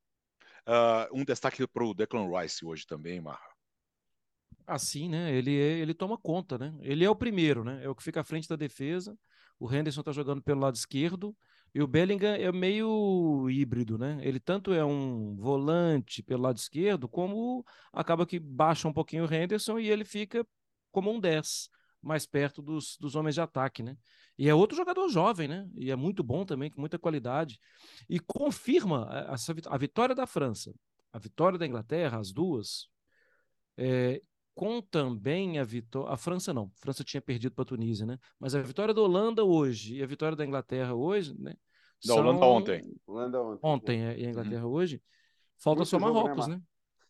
Uh, 0.67 1.19
um 1.19 1.24
destaque 1.24 1.65
para 1.67 1.86
o 1.86 1.93
Declan 1.93 2.27
Rice 2.27 2.65
hoje 2.65 2.86
também, 2.88 3.22
Marra. 3.22 3.55
Assim, 4.65 5.07
né? 5.07 5.31
Ele, 5.31 5.51
ele 5.51 5.93
toma 5.93 6.17
conta, 6.17 6.57
né? 6.57 6.74
Ele 6.81 7.05
é 7.05 7.10
o 7.10 7.15
primeiro, 7.15 7.63
né? 7.63 7.84
É 7.84 7.89
o 7.89 7.95
que 7.95 8.03
fica 8.03 8.22
à 8.22 8.24
frente 8.24 8.48
da 8.48 8.55
defesa. 8.55 9.15
O 9.60 9.72
Henderson 9.72 10.01
está 10.01 10.12
jogando 10.12 10.41
pelo 10.41 10.62
lado 10.62 10.75
esquerdo. 10.75 11.36
E 11.74 11.81
o 11.81 11.88
Bellingham 11.88 12.34
é 12.36 12.51
meio 12.51 13.50
híbrido, 13.50 13.98
né? 13.98 14.17
Ele 14.22 14.39
tanto 14.39 14.74
é 14.74 14.84
um 14.84 15.36
volante 15.36 16.24
pelo 16.24 16.43
lado 16.43 16.57
esquerdo, 16.57 17.07
como 17.07 17.65
acaba 17.91 18.25
que 18.25 18.39
baixa 18.39 18.88
um 18.88 18.93
pouquinho 18.93 19.25
o 19.25 19.34
Henderson 19.34 19.77
e 19.77 19.89
ele 19.89 20.05
fica 20.05 20.48
como 20.89 21.12
um 21.12 21.19
10 21.19 21.69
mais 22.01 22.25
perto 22.25 22.62
dos, 22.62 22.95
dos 22.98 23.15
homens 23.15 23.36
de 23.36 23.41
ataque, 23.41 23.84
né? 23.84 23.98
E 24.37 24.49
é 24.49 24.55
outro 24.55 24.75
jogador 24.75 25.07
jovem, 25.09 25.47
né? 25.47 25.67
E 25.75 25.89
é 25.89 25.95
muito 25.95 26.23
bom 26.23 26.45
também, 26.45 26.69
com 26.69 26.81
muita 26.81 26.99
qualidade. 26.99 27.59
E 28.09 28.19
confirma 28.19 29.09
essa, 29.31 29.55
a 29.67 29.77
vitória 29.77 30.13
da 30.13 30.27
França, 30.27 30.73
a 31.11 31.19
vitória 31.19 31.57
da 31.57 31.65
Inglaterra, 31.65 32.19
as 32.19 32.31
duas, 32.31 32.89
é, 33.77 34.21
com 34.53 34.81
também 34.81 35.59
a 35.59 35.63
vitória. 35.63 36.13
A 36.13 36.17
França 36.17 36.53
não, 36.53 36.65
a 36.65 36.79
França 36.79 37.03
tinha 37.03 37.21
perdido 37.21 37.53
para 37.53 37.63
a 37.63 37.65
Tunísia, 37.65 38.05
né? 38.05 38.17
Mas 38.39 38.55
a 38.55 38.61
vitória 38.61 38.93
da 38.93 39.01
Holanda 39.01 39.43
hoje 39.43 39.97
e 39.97 40.03
a 40.03 40.07
vitória 40.07 40.35
da 40.35 40.45
Inglaterra 40.45 40.93
hoje, 40.93 41.33
né? 41.39 41.55
Da 42.05 42.13
são... 42.13 42.17
Holanda 42.17 42.45
ontem. 42.45 42.81
Holanda 43.07 43.41
ontem. 43.41 43.59
Ontem 43.63 44.05
é, 44.05 44.19
e 44.19 44.25
a 44.25 44.29
Inglaterra 44.29 44.65
uhum. 44.65 44.73
hoje. 44.73 45.01
Falta 45.57 45.79
muito 45.79 45.89
só 45.89 45.99
Marrocos, 45.99 46.47
né? 46.47 46.61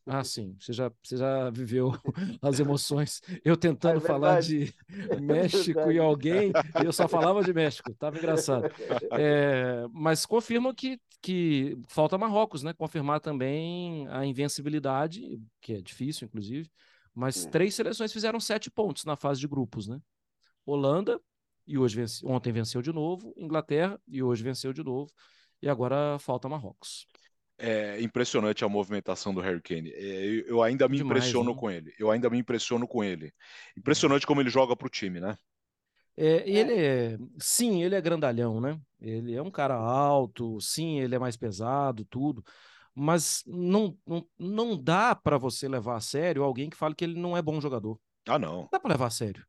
Ah, 0.08 0.24
sim. 0.24 0.56
Você 0.60 0.72
já, 0.72 0.92
você 1.02 1.18
já 1.18 1.50
viveu 1.50 1.92
as 2.42 2.60
emoções. 2.60 3.22
Eu 3.44 3.58
tentando 3.58 3.98
é 3.98 4.02
falar 4.02 4.40
de 4.40 4.74
é 5.10 5.20
México 5.20 5.80
é 5.80 5.94
e 5.94 6.00
alguém, 6.00 6.52
eu 6.84 6.94
só 6.94 7.08
falava 7.08 7.44
de 7.44 7.52
México. 7.52 7.94
Tava 7.96 8.18
engraçado. 8.18 8.70
É, 9.14 9.86
mas 9.92 10.26
confirma 10.26 10.74
que, 10.76 11.00
que 11.22 11.76
falta 11.88 12.18
Marrocos, 12.18 12.62
né? 12.62 12.72
Confirmar 12.74 13.20
também 13.20 14.08
a 14.10 14.24
invencibilidade, 14.26 15.42
que 15.60 15.74
é 15.74 15.82
difícil, 15.82 16.28
inclusive. 16.28 16.70
Mas 17.14 17.46
é. 17.46 17.50
três 17.50 17.74
seleções 17.74 18.14
fizeram 18.14 18.40
sete 18.40 18.70
pontos 18.70 19.06
na 19.06 19.16
fase 19.16 19.40
de 19.40 19.48
grupos, 19.48 19.88
né? 19.88 20.00
Holanda, 20.66 21.20
e 21.66 21.80
hoje 21.80 21.96
vence, 21.96 22.26
ontem 22.26 22.54
venceu 22.54 22.82
de 22.82 22.94
novo. 22.94 23.34
Inglaterra, 23.36 24.00
e 24.08 24.22
hoje 24.22 24.44
venceu 24.44 24.72
de 24.72 24.84
novo. 24.84 25.12
E 25.62 25.68
agora 25.68 26.20
falta 26.20 26.48
Marrocos 26.48 27.08
é 27.58 28.02
impressionante 28.02 28.66
a 28.66 28.70
movimentação 28.70 29.34
do 29.34 29.42
Harry 29.42 29.62
Kane. 29.62 29.92
É, 29.92 30.44
eu 30.48 30.62
ainda 30.62 30.88
me 30.88 30.98
Demais, 30.98 31.18
impressiono 31.18 31.52
né? 31.54 31.58
com 31.60 31.72
ele. 31.72 31.94
Eu 31.98 32.12
ainda 32.12 32.30
me 32.30 32.38
impressiono 32.38 32.88
com 32.88 33.04
ele. 33.04 33.34
Impressionante 33.78 34.28
como 34.28 34.42
ele 34.42 34.50
joga 34.50 34.76
para 34.76 34.88
o 34.88 34.90
time, 34.90 35.20
né? 35.20 35.38
É, 36.18 36.50
ele 36.50 36.74
é, 36.74 37.18
sim, 37.40 37.84
ele 37.84 37.96
é 37.96 38.02
grandalhão, 38.02 38.62
né? 38.62 38.80
Ele 39.02 39.36
é 39.36 39.42
um 39.42 39.52
cara 39.52 39.76
alto, 39.76 40.60
sim, 40.62 41.00
ele 41.00 41.16
é 41.16 41.20
mais 41.20 41.36
pesado, 41.36 42.06
tudo. 42.06 42.44
Mas 42.94 43.44
não, 43.46 43.98
não, 44.08 44.26
não 44.40 44.82
dá 44.82 45.14
para 45.14 45.38
você 45.38 45.68
levar 45.68 45.98
a 45.98 46.02
sério 46.02 46.44
alguém 46.44 46.70
que 46.70 46.78
fale 46.78 46.96
que 46.96 47.04
ele 47.04 47.20
não 47.20 47.36
é 47.36 47.42
bom 47.42 47.60
jogador. 47.60 48.00
Ah, 48.28 48.40
não. 48.40 48.62
Não 48.62 48.70
dá 48.72 48.80
para 48.80 48.92
levar 48.92 49.08
a 49.08 49.10
sério. 49.10 49.46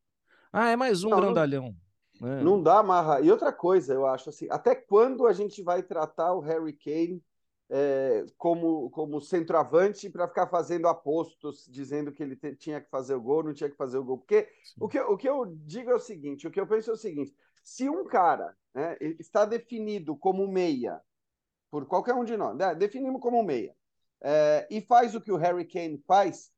Ah, 0.51 0.69
é 0.69 0.75
mais 0.75 1.03
um 1.03 1.09
não, 1.09 1.21
grandalhão. 1.21 1.75
Não, 2.19 2.27
né? 2.27 2.41
não 2.43 2.61
dá, 2.61 2.83
Marra. 2.83 3.21
E 3.21 3.31
outra 3.31 3.53
coisa, 3.53 3.93
eu 3.93 4.05
acho 4.05 4.29
assim, 4.29 4.47
até 4.51 4.75
quando 4.75 5.25
a 5.25 5.31
gente 5.31 5.63
vai 5.63 5.81
tratar 5.81 6.33
o 6.33 6.41
Harry 6.41 6.73
Kane 6.73 7.23
é, 7.69 8.25
como, 8.37 8.89
como 8.91 9.19
centroavante 9.19 10.09
para 10.09 10.27
ficar 10.27 10.47
fazendo 10.47 10.87
apostos, 10.87 11.65
dizendo 11.69 12.11
que 12.11 12.23
ele 12.23 12.35
te, 12.35 12.55
tinha 12.55 12.79
que 12.79 12.89
fazer 12.89 13.15
o 13.15 13.21
gol, 13.21 13.43
não 13.43 13.53
tinha 13.53 13.69
que 13.69 13.75
fazer 13.75 13.97
o 13.97 14.03
gol. 14.03 14.19
Porque 14.19 14.47
o 14.79 14.87
que, 14.87 14.99
o 14.99 15.17
que 15.17 15.27
eu 15.27 15.45
digo 15.45 15.91
é 15.91 15.95
o 15.95 15.99
seguinte: 15.99 16.47
o 16.47 16.51
que 16.51 16.59
eu 16.59 16.67
penso 16.67 16.91
é 16.91 16.93
o 16.93 16.97
seguinte: 16.97 17.35
se 17.63 17.89
um 17.89 18.05
cara 18.05 18.55
né, 18.73 18.97
está 19.19 19.45
definido 19.45 20.15
como 20.15 20.47
meia, 20.47 21.01
por 21.69 21.85
qualquer 21.85 22.13
um 22.13 22.23
de 22.23 22.37
nós, 22.37 22.55
né, 22.55 22.73
definimos 22.73 23.21
como 23.21 23.43
meia, 23.43 23.75
é, 24.21 24.67
e 24.71 24.81
faz 24.81 25.13
o 25.13 25.21
que 25.21 25.31
o 25.31 25.37
Harry 25.37 25.65
Kane 25.65 26.01
faz, 26.07 26.51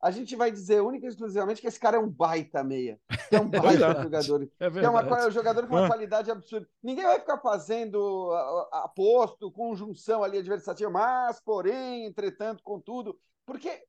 a 0.00 0.10
gente 0.10 0.36
vai 0.36 0.50
dizer 0.50 0.80
única 0.80 1.06
e 1.06 1.08
exclusivamente 1.08 1.60
que 1.60 1.66
esse 1.66 1.78
cara 1.78 1.96
é 1.96 2.00
um 2.00 2.08
baita 2.08 2.62
meia. 2.62 3.00
É 3.30 3.40
um 3.40 3.48
baita 3.50 3.86
é 3.86 4.02
jogador. 4.02 4.50
É, 4.60 4.66
é, 4.66 4.88
uma, 4.88 5.00
é 5.00 5.26
um 5.26 5.30
jogador 5.30 5.66
com 5.66 5.74
uma 5.74 5.86
ah. 5.86 5.88
qualidade 5.88 6.30
absurda. 6.30 6.68
Ninguém 6.82 7.04
vai 7.04 7.18
ficar 7.18 7.38
fazendo 7.38 8.32
aposto, 8.72 9.50
conjunção 9.50 10.22
ali 10.22 10.38
adversativa, 10.38 10.88
mas, 10.88 11.40
porém, 11.40 12.06
entretanto, 12.06 12.62
contudo, 12.62 13.18
porque 13.44 13.82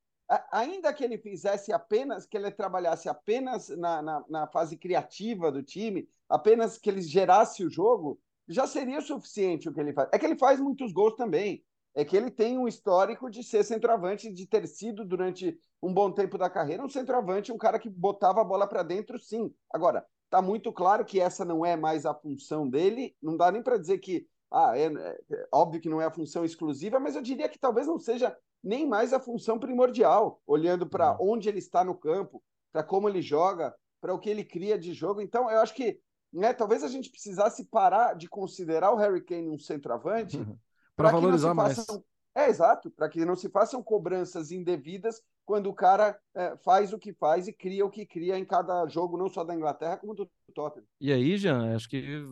ainda 0.51 0.93
que 0.93 1.03
ele 1.03 1.17
fizesse 1.17 1.71
apenas, 1.71 2.25
que 2.25 2.37
ele 2.37 2.51
trabalhasse 2.51 3.07
apenas 3.07 3.69
na, 3.69 4.01
na, 4.01 4.23
na 4.27 4.47
fase 4.47 4.77
criativa 4.77 5.51
do 5.51 5.61
time, 5.61 6.07
apenas 6.27 6.77
que 6.77 6.89
ele 6.89 7.01
gerasse 7.01 7.63
o 7.63 7.69
jogo, 7.69 8.19
já 8.47 8.65
seria 8.65 8.99
suficiente 9.01 9.69
o 9.69 9.73
que 9.73 9.79
ele 9.79 9.93
faz. 9.93 10.09
É 10.11 10.17
que 10.17 10.25
ele 10.25 10.37
faz 10.37 10.59
muitos 10.59 10.91
gols 10.91 11.15
também 11.15 11.63
é 11.95 12.05
que 12.05 12.15
ele 12.15 12.29
tem 12.29 12.57
um 12.57 12.67
histórico 12.67 13.29
de 13.29 13.43
ser 13.43 13.63
centroavante, 13.63 14.31
de 14.31 14.45
ter 14.45 14.67
sido 14.67 15.03
durante 15.03 15.59
um 15.81 15.93
bom 15.93 16.11
tempo 16.11 16.37
da 16.37 16.49
carreira 16.49 16.83
um 16.83 16.89
centroavante, 16.89 17.51
um 17.51 17.57
cara 17.57 17.79
que 17.79 17.89
botava 17.89 18.41
a 18.41 18.43
bola 18.43 18.67
para 18.67 18.83
dentro, 18.83 19.17
sim. 19.19 19.53
Agora, 19.71 20.05
está 20.25 20.41
muito 20.41 20.71
claro 20.71 21.03
que 21.03 21.19
essa 21.19 21.43
não 21.43 21.65
é 21.65 21.75
mais 21.75 22.05
a 22.05 22.13
função 22.13 22.69
dele, 22.69 23.15
não 23.21 23.35
dá 23.35 23.51
nem 23.51 23.63
para 23.63 23.77
dizer 23.77 23.97
que, 23.97 24.27
ah, 24.51 24.77
é, 24.77 24.85
é, 24.85 25.47
óbvio 25.51 25.81
que 25.81 25.89
não 25.89 26.01
é 26.01 26.05
a 26.05 26.11
função 26.11 26.45
exclusiva, 26.45 26.99
mas 26.99 27.15
eu 27.15 27.21
diria 27.21 27.49
que 27.49 27.59
talvez 27.59 27.87
não 27.87 27.99
seja 27.99 28.35
nem 28.63 28.87
mais 28.87 29.13
a 29.13 29.19
função 29.19 29.57
primordial, 29.57 30.41
olhando 30.45 30.87
para 30.87 31.13
uhum. 31.13 31.33
onde 31.33 31.49
ele 31.49 31.59
está 31.59 31.83
no 31.83 31.95
campo, 31.95 32.43
para 32.71 32.83
como 32.83 33.09
ele 33.09 33.21
joga, 33.21 33.73
para 34.01 34.13
o 34.13 34.19
que 34.19 34.29
ele 34.29 34.43
cria 34.43 34.77
de 34.77 34.93
jogo. 34.93 35.21
Então, 35.21 35.49
eu 35.49 35.59
acho 35.59 35.73
que 35.73 35.99
né, 36.31 36.53
talvez 36.53 36.83
a 36.83 36.87
gente 36.87 37.09
precisasse 37.09 37.65
parar 37.65 38.13
de 38.13 38.29
considerar 38.29 38.91
o 38.91 38.97
Harry 38.97 39.23
Kane 39.23 39.49
um 39.49 39.57
centroavante. 39.57 40.37
Uhum 40.37 40.57
para 40.99 41.11
valorizar 41.11 41.53
mais. 41.53 41.77
Façam... 41.77 42.03
É, 42.35 42.49
exato, 42.49 42.91
para 42.91 43.09
que 43.09 43.25
não 43.25 43.35
se 43.35 43.49
façam 43.49 43.81
cobranças 43.81 44.51
indevidas 44.51 45.21
quando 45.45 45.67
o 45.67 45.73
cara 45.73 46.17
é, 46.35 46.55
faz 46.57 46.93
o 46.93 46.99
que 46.99 47.11
faz 47.11 47.47
e 47.47 47.53
cria 47.53 47.85
o 47.85 47.89
que 47.89 48.05
cria 48.05 48.37
em 48.37 48.45
cada 48.45 48.85
jogo, 48.87 49.17
não 49.17 49.27
só 49.27 49.43
da 49.43 49.55
Inglaterra, 49.55 49.97
como 49.97 50.13
do 50.13 50.29
Tottenham. 50.53 50.85
E 51.01 51.11
aí, 51.11 51.37
Jean, 51.37 51.75
acho 51.75 51.89
que 51.89 52.23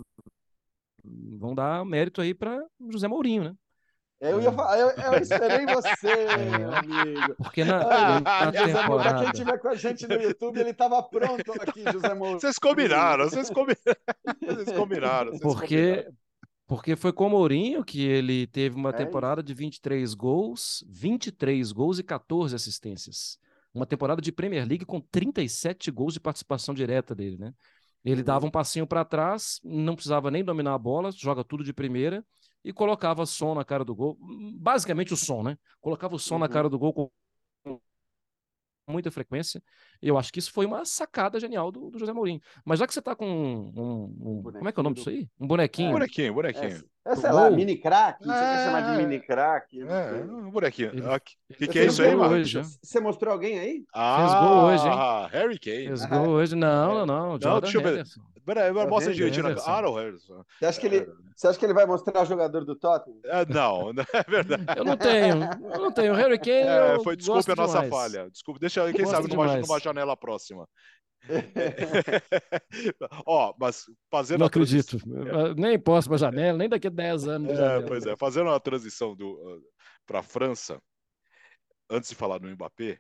vão 1.04 1.56
dar 1.56 1.84
mérito 1.84 2.22
aí 2.22 2.34
para 2.34 2.64
José 2.90 3.08
Mourinho, 3.08 3.46
né? 3.46 3.56
Eu 4.20 4.42
ia 4.42 4.52
falar, 4.52 4.80
eu, 4.80 4.90
eu 4.90 5.20
esperei 5.20 5.66
você, 5.68 6.08
é, 6.10 6.64
amigo. 6.64 7.36
Porque 7.38 7.64
na, 7.64 7.82
ah, 7.82 8.46
na 8.46 8.52
temporada... 8.52 9.10
Pra 9.10 9.20
quem 9.20 9.32
estiver 9.32 9.60
com 9.60 9.68
a 9.68 9.76
gente 9.76 10.08
no 10.08 10.16
YouTube, 10.16 10.60
ele 10.60 10.72
estava 10.72 11.04
pronto 11.04 11.52
aqui, 11.62 11.84
José 11.92 12.14
Mourinho. 12.16 12.40
Vocês 12.40 12.58
combinaram, 12.58 13.30
vocês 13.30 13.50
combinaram. 13.50 14.00
Vocês 14.42 14.72
combinaram. 14.76 15.32
Vocês 15.32 15.42
Porque 15.42 15.78
combinaram. 15.78 16.27
Porque 16.68 16.98
foi 16.98 17.14
com 17.14 17.28
o 17.28 17.30
Mourinho 17.30 17.84
que 17.84 18.06
ele 18.06 18.46
teve 18.46 18.76
uma 18.76 18.90
é 18.90 18.94
temporada 18.94 19.42
de 19.42 19.54
23 19.54 20.14
gols, 20.14 20.84
23 20.90 21.72
gols 21.72 21.98
e 21.98 22.04
14 22.04 22.54
assistências. 22.54 23.40
Uma 23.74 23.86
temporada 23.86 24.22
de 24.22 24.34
Premier 24.34 24.68
League 24.68 24.86
com 24.86 25.00
37 25.00 25.90
gols 25.90 26.14
de 26.14 26.20
participação 26.20 26.76
direta 26.76 27.16
dele, 27.16 27.38
né? 27.38 27.54
Ele 28.04 28.22
dava 28.22 28.46
um 28.46 28.52
passinho 28.52 28.86
para 28.86 29.04
trás, 29.06 29.60
não 29.64 29.96
precisava 29.96 30.30
nem 30.30 30.44
dominar 30.44 30.74
a 30.74 30.78
bola, 30.78 31.12
joga 31.12 31.44
tudo 31.44 31.64
de 31.64 31.74
primeira 31.74 32.24
e 32.64 32.74
colocava 32.74 33.26
som 33.26 33.56
na 33.56 33.64
cara 33.64 33.86
do 33.86 33.96
gol. 33.96 34.18
Basicamente 34.60 35.14
o 35.14 35.18
som, 35.18 35.44
né? 35.44 35.58
Colocava 35.80 36.16
o 36.16 36.20
som 36.20 36.36
uhum. 36.36 36.42
na 36.42 36.50
cara 36.50 36.70
do 36.70 36.78
gol 36.78 36.94
com 36.94 37.10
muita 38.88 39.12
frequência. 39.12 39.62
Eu 40.02 40.18
acho 40.18 40.32
que 40.32 40.40
isso 40.40 40.52
foi 40.52 40.66
uma 40.66 40.86
sacada 40.86 41.40
genial 41.40 41.72
do, 41.72 41.90
do 41.90 42.00
José 42.00 42.14
Mourinho. 42.14 42.42
Mas 42.64 42.80
já 42.80 42.88
que 42.88 42.94
você 42.94 43.02
tá 43.02 43.16
com 43.16 43.28
um, 43.28 43.74
um, 43.76 44.40
um 44.40 44.44
como 44.44 44.70
é 44.70 44.72
que 44.72 44.80
é 44.80 44.82
o 44.82 44.84
nome 44.84 44.96
disso 44.96 45.10
aí? 45.10 45.28
Um 45.40 45.46
bonequinho. 45.46 45.90
É, 45.90 45.94
bonequinho, 45.94 46.34
bonequinho. 46.34 46.84
É, 47.06 47.12
é 47.12 47.16
sei 47.16 47.32
lá, 47.32 47.50
mini 47.50 47.78
crack. 47.78 48.24
Você 48.24 48.32
quer 48.32 48.66
chamar 48.66 48.82
de 48.82 49.04
mini 49.04 49.20
crack? 49.20 49.82
É, 49.82 50.24
um 50.24 50.50
bonequinho. 50.50 51.06
O 51.06 51.12
ah, 51.12 51.20
que, 51.20 51.68
que 51.68 51.80
é 51.80 51.86
isso 51.86 52.02
aí, 52.02 52.16
mano? 52.16 52.44
Você 52.44 53.00
mostrou 53.00 53.34
alguém 53.34 53.60
aí? 53.60 53.84
Ah, 53.94 54.18
Fez 54.18 54.34
gol 54.42 54.64
hoje, 54.64 54.88
hein? 54.88 55.30
Harry 55.32 55.60
Kane. 55.60 55.88
Fez 55.88 56.06
gol 56.06 56.28
hoje. 56.30 56.56
Não, 56.56 56.94
não, 56.94 57.06
não. 57.06 57.38
não 57.38 57.62
deixa 57.62 57.78
eu 57.78 57.84
ver. 57.84 58.06
Peraí, 58.48 58.72
mostra 58.72 59.14
direitinho. 59.14 59.46
Ah, 59.66 59.82
não, 59.82 59.96
Harrison. 59.96 60.42
Você 60.58 60.66
acha, 60.66 60.80
que 60.80 60.88
ele, 60.88 61.00
é. 61.00 61.08
você 61.36 61.48
acha 61.50 61.60
que 61.60 61.66
ele 61.66 61.74
vai 61.74 61.86
mostrar 61.86 62.22
o 62.22 62.26
jogador 62.26 62.64
do 62.64 62.78
Tottenham? 62.78 63.20
É, 63.26 63.46
não, 63.46 63.92
não 63.92 64.06
é 64.14 64.24
verdade. 64.24 64.64
Eu 64.78 64.86
não 64.86 64.96
tenho. 64.96 65.44
Eu 65.74 65.82
não 65.82 65.92
tenho. 65.92 66.14
Harry 66.14 66.40
Kane. 66.40 66.62
É, 66.62 66.98
foi, 67.04 67.18
desculpe 67.18 67.52
a 67.52 67.56
nossa 67.58 67.82
demais. 67.82 67.90
falha. 67.90 68.32
Desculpe, 68.32 68.62
deixa, 68.62 68.90
quem 68.94 69.04
gosto 69.04 69.16
sabe, 69.18 69.28
numa, 69.28 69.58
numa 69.58 69.80
janela 69.82 70.16
próxima. 70.16 70.66
Ó, 73.26 73.54
mas 73.60 73.84
fazendo. 74.10 74.40
Não 74.40 74.48
acredito. 74.48 74.98
Transição... 74.98 75.54
Nem 75.56 75.78
posso 75.78 76.08
para 76.08 76.18
janela, 76.18 76.58
nem 76.58 76.70
daqui 76.70 76.88
a 76.88 76.90
10 76.90 77.28
anos. 77.28 77.60
É, 77.60 77.82
pois 77.82 78.06
é, 78.06 78.16
fazendo 78.16 78.50
a 78.50 78.58
transição 78.62 79.12
uh, 79.12 79.62
para 80.06 80.20
a 80.20 80.24
França, 80.24 80.82
antes 81.90 82.12
de 82.12 82.16
falar 82.16 82.38
do 82.38 82.48
Mbappé, 82.48 82.98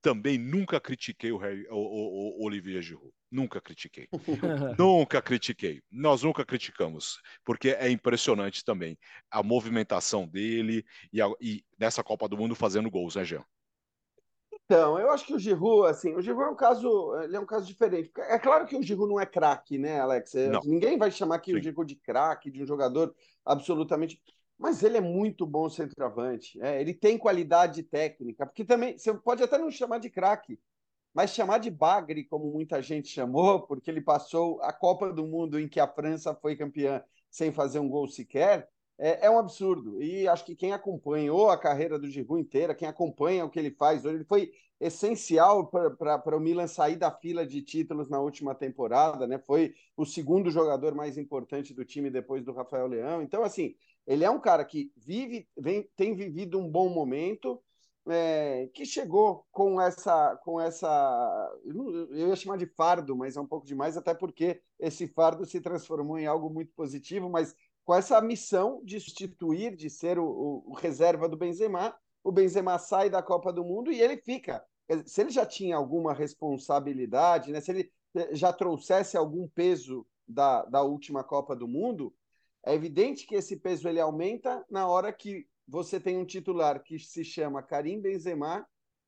também 0.00 0.38
nunca 0.38 0.80
critiquei 0.80 1.30
o, 1.30 1.36
Harry, 1.36 1.66
o, 1.68 1.76
o, 1.76 2.40
o 2.40 2.46
Olivier 2.46 2.80
Giroud. 2.80 3.12
Nunca 3.30 3.60
critiquei. 3.60 4.08
nunca 4.78 5.20
critiquei. 5.20 5.82
Nós 5.90 6.22
nunca 6.22 6.44
criticamos, 6.44 7.20
porque 7.44 7.70
é 7.70 7.90
impressionante 7.90 8.64
também 8.64 8.98
a 9.30 9.42
movimentação 9.42 10.26
dele 10.26 10.84
e, 11.12 11.20
a, 11.20 11.30
e 11.40 11.62
nessa 11.78 12.02
Copa 12.02 12.28
do 12.28 12.36
Mundo 12.36 12.54
fazendo 12.54 12.90
gols, 12.90 13.16
né, 13.16 13.24
Jean? 13.24 13.44
Então, 14.64 14.98
eu 14.98 15.10
acho 15.10 15.26
que 15.26 15.34
o 15.34 15.38
Giroud, 15.38 15.88
assim, 15.88 16.14
o 16.14 16.20
Giroud 16.20 16.50
é 16.50 16.52
um 16.52 16.56
caso, 16.56 17.14
ele 17.22 17.36
é 17.36 17.40
um 17.40 17.46
caso 17.46 17.66
diferente. 17.66 18.10
É 18.16 18.38
claro 18.38 18.66
que 18.66 18.76
o 18.76 18.82
Giroud 18.82 19.10
não 19.10 19.20
é 19.20 19.24
craque, 19.24 19.78
né, 19.78 19.98
Alex? 19.98 20.34
É, 20.34 20.50
ninguém 20.64 20.98
vai 20.98 21.10
chamar 21.10 21.36
aqui 21.36 21.52
Sim. 21.52 21.58
o 21.58 21.62
Giroud 21.62 21.94
de 21.94 21.98
craque, 22.00 22.50
de 22.50 22.62
um 22.62 22.66
jogador 22.66 23.14
absolutamente 23.44 24.20
mas 24.58 24.82
ele 24.82 24.96
é 24.96 25.00
muito 25.00 25.46
bom 25.46 25.70
centroavante. 25.70 26.60
É, 26.60 26.80
ele 26.80 26.92
tem 26.92 27.16
qualidade 27.16 27.82
técnica, 27.84 28.44
porque 28.44 28.64
também 28.64 28.98
você 28.98 29.14
pode 29.14 29.42
até 29.42 29.56
não 29.56 29.70
chamar 29.70 29.98
de 29.98 30.10
craque, 30.10 30.58
mas 31.14 31.30
chamar 31.30 31.58
de 31.58 31.70
bagre, 31.70 32.24
como 32.24 32.50
muita 32.50 32.80
gente 32.82 33.08
chamou, 33.08 33.62
porque 33.62 33.90
ele 33.90 34.00
passou 34.00 34.60
a 34.62 34.72
Copa 34.72 35.12
do 35.12 35.26
Mundo 35.26 35.58
em 35.58 35.68
que 35.68 35.80
a 35.80 35.88
França 35.88 36.34
foi 36.34 36.56
campeã 36.56 37.02
sem 37.30 37.52
fazer 37.52 37.78
um 37.78 37.88
gol 37.88 38.06
sequer, 38.08 38.68
é, 38.98 39.26
é 39.26 39.30
um 39.30 39.38
absurdo. 39.38 40.02
E 40.02 40.26
acho 40.26 40.44
que 40.44 40.56
quem 40.56 40.72
acompanhou 40.72 41.50
a 41.50 41.58
carreira 41.58 41.98
do 41.98 42.10
Giroud 42.10 42.40
inteira, 42.40 42.74
quem 42.74 42.88
acompanha 42.88 43.44
o 43.44 43.50
que 43.50 43.58
ele 43.58 43.70
faz 43.70 44.04
hoje, 44.04 44.16
ele 44.16 44.24
foi 44.24 44.50
essencial 44.80 45.66
para 45.66 46.36
o 46.36 46.40
Milan 46.40 46.66
sair 46.66 46.96
da 46.96 47.10
fila 47.10 47.46
de 47.46 47.62
títulos 47.62 48.08
na 48.08 48.20
última 48.20 48.54
temporada, 48.54 49.26
né? 49.26 49.38
Foi 49.38 49.74
o 49.96 50.04
segundo 50.04 50.50
jogador 50.50 50.94
mais 50.94 51.18
importante 51.18 51.74
do 51.74 51.84
time 51.84 52.10
depois 52.10 52.44
do 52.44 52.52
Rafael 52.52 52.86
Leão. 52.86 53.22
Então, 53.22 53.42
assim, 53.42 53.74
ele 54.06 54.24
é 54.24 54.30
um 54.30 54.40
cara 54.40 54.64
que 54.64 54.92
vive, 54.96 55.48
vem, 55.56 55.88
tem 55.96 56.14
vivido 56.14 56.58
um 56.58 56.68
bom 56.70 56.88
momento, 56.88 57.60
é, 58.08 58.68
que 58.72 58.84
chegou 58.84 59.44
com 59.50 59.80
essa, 59.80 60.36
com 60.44 60.60
essa, 60.60 61.52
eu 61.64 62.28
ia 62.28 62.36
chamar 62.36 62.56
de 62.56 62.66
fardo, 62.66 63.16
mas 63.16 63.36
é 63.36 63.40
um 63.40 63.46
pouco 63.46 63.66
demais, 63.66 63.96
até 63.96 64.14
porque 64.14 64.60
esse 64.78 65.06
fardo 65.06 65.44
se 65.44 65.60
transformou 65.60 66.18
em 66.18 66.26
algo 66.26 66.50
muito 66.50 66.72
positivo, 66.74 67.28
mas 67.28 67.54
com 67.84 67.94
essa 67.94 68.20
missão 68.20 68.82
de 68.84 69.00
substituir, 69.00 69.74
de 69.74 69.88
ser 69.88 70.18
o, 70.18 70.26
o, 70.26 70.70
o 70.70 70.74
reserva 70.74 71.28
do 71.28 71.36
Benzema, 71.36 71.94
o 72.22 72.30
Benzema 72.30 72.78
sai 72.78 73.08
da 73.08 73.22
Copa 73.22 73.52
do 73.52 73.64
Mundo 73.64 73.90
e 73.90 74.00
ele 74.00 74.16
fica. 74.16 74.62
Se 75.06 75.22
ele 75.22 75.30
já 75.30 75.46
tinha 75.46 75.76
alguma 75.76 76.12
responsabilidade, 76.12 77.50
né, 77.52 77.60
se 77.60 77.70
ele 77.70 77.92
eh, 78.14 78.34
já 78.34 78.52
trouxesse 78.52 79.16
algum 79.16 79.48
peso 79.48 80.06
da, 80.26 80.64
da 80.64 80.82
última 80.82 81.24
Copa 81.24 81.56
do 81.56 81.66
Mundo, 81.66 82.14
é 82.64 82.74
evidente 82.74 83.26
que 83.26 83.34
esse 83.34 83.56
peso 83.56 83.88
ele 83.88 84.00
aumenta 84.00 84.64
na 84.70 84.86
hora 84.86 85.12
que 85.12 85.46
você 85.68 86.00
tem 86.00 86.16
um 86.16 86.24
titular 86.24 86.82
que 86.82 86.98
se 86.98 87.22
chama 87.24 87.62
Karim 87.62 88.00
Benzema 88.00 88.66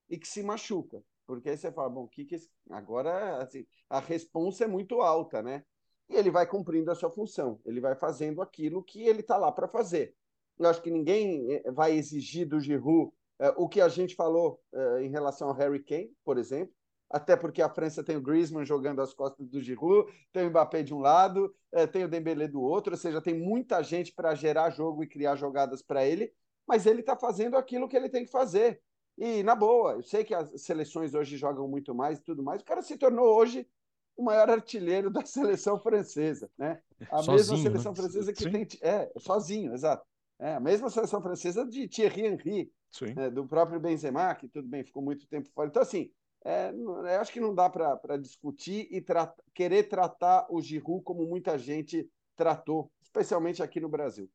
e 0.09 0.19
que 0.19 0.29
se 0.29 0.43
machuca. 0.43 1.03
Porque 1.27 1.49
aí 1.49 1.57
você 1.57 1.73
fala, 1.73 1.89
bom, 1.89 2.07
que 2.07 2.25
que 2.25 2.35
esse... 2.35 2.51
agora 2.69 3.43
assim, 3.43 3.65
a 3.89 3.99
responsa 4.01 4.65
é 4.65 4.67
muito 4.67 5.01
alta, 5.01 5.43
né? 5.43 5.65
E 6.09 6.17
ele 6.17 6.31
vai 6.31 6.47
cumprindo 6.47 6.91
a 6.91 6.95
sua 6.95 7.11
função, 7.11 7.61
ele 7.65 7.81
vai 7.81 7.95
fazendo 7.95 8.43
aquilo 8.43 8.83
que 8.83 9.03
ele 9.07 9.21
está 9.21 9.37
lá 9.37 9.51
para 9.51 9.69
fazer. 9.69 10.15
Eu 10.59 10.69
acho 10.69 10.83
que 10.83 10.91
ninguém 10.91 11.53
eh, 11.53 11.71
vai 11.73 11.93
exigir 11.97 12.47
do 12.49 12.61
Giroud 12.61 13.13
é, 13.39 13.49
o 13.57 13.69
que 13.69 13.81
a 13.81 13.89
gente 13.89 14.15
falou 14.15 14.61
é, 14.73 15.03
em 15.05 15.09
relação 15.09 15.49
ao 15.49 15.55
Harry 15.55 15.83
Kane, 15.83 16.13
por 16.25 16.37
exemplo. 16.37 16.75
até 17.09 17.37
porque 17.37 17.61
a 17.61 17.69
França 17.69 18.05
tem 18.05 18.17
o 18.17 18.21
Griezmann 18.23 18.65
jogando 18.65 19.03
às 19.03 19.13
costas 19.13 19.49
do 19.49 19.61
Giroud, 19.61 20.13
tem 20.33 20.47
o 20.47 20.51
Mbappé 20.51 20.83
de 20.83 20.95
um 20.95 21.01
lado, 21.01 21.53
é, 21.73 21.87
tem 21.87 22.05
o 22.05 22.09
Dembélé 22.09 22.47
do 22.47 22.61
outro, 22.61 22.93
ou 22.93 22.99
seja, 22.99 23.21
tem 23.21 23.35
muita 23.35 23.83
gente 23.83 24.13
para 24.13 24.35
gerar 24.35 24.71
jogo 24.71 25.03
e 25.03 25.09
criar 25.09 25.35
jogadas 25.35 25.83
para 25.83 26.07
ele, 26.07 26.33
mas 26.67 26.87
ele 26.87 27.01
está 27.01 27.17
fazendo 27.17 27.57
aquilo 27.57 27.89
que 27.89 27.97
ele 27.97 28.09
tem 28.09 28.25
que 28.25 28.31
fazer. 28.31 28.81
E, 29.19 29.43
na 29.43 29.55
boa, 29.55 29.93
eu 29.93 30.03
sei 30.03 30.25
que 30.25 30.35
as 30.35 30.63
seleções 30.63 31.15
hoje 31.15 31.37
jogam 31.37 31.69
muito 31.69 31.95
mais 31.95 32.19
e 32.19 32.23
tudo 32.23 32.43
mais, 32.43 32.63
o 32.63 32.65
cara 32.65 32.81
se 32.83 32.97
tornou 32.97 33.27
hoje 33.27 33.69
o 34.17 34.23
maior 34.23 34.49
artilheiro 34.51 35.11
da 35.11 35.25
seleção 35.27 35.79
francesa, 35.79 36.51
né? 36.57 36.81
A 37.11 37.23
sozinho, 37.23 37.37
mesma 37.37 37.57
seleção 37.59 37.93
né? 37.93 37.97
francesa 37.97 38.33
que 38.33 38.43
Sim. 38.45 38.51
tem... 38.51 38.67
É, 38.83 39.13
sozinho, 39.19 39.73
exato. 39.75 40.05
É, 40.39 40.55
a 40.55 40.61
mesma 40.61 40.89
seleção 40.89 41.21
francesa 41.21 41.67
de 41.67 41.87
Thierry 41.87 42.27
Henry, 42.27 42.73
né, 43.15 43.31
do 43.31 43.47
próprio 43.47 43.79
Benzema, 43.79 44.35
que 44.35 44.49
tudo 44.49 44.67
bem, 44.67 44.83
ficou 44.83 45.03
muito 45.03 45.27
tempo 45.27 45.51
fora. 45.55 45.69
Então, 45.69 45.83
assim, 45.83 46.11
é, 46.45 46.73
eu 46.73 47.21
acho 47.21 47.33
que 47.33 47.41
não 47.41 47.55
dá 47.55 47.69
para 47.69 48.17
discutir 48.17 48.89
e 48.91 49.03
tra 49.03 49.35
querer 49.55 49.85
tratar 49.85 50.47
o 50.49 50.61
Giroud 50.63 51.05
como 51.05 51.27
muita 51.27 51.59
gente 51.59 52.09
tratou, 52.35 52.91
especialmente 53.03 53.63
aqui 53.63 53.81
no 53.81 53.89
Brasil. 53.89 54.31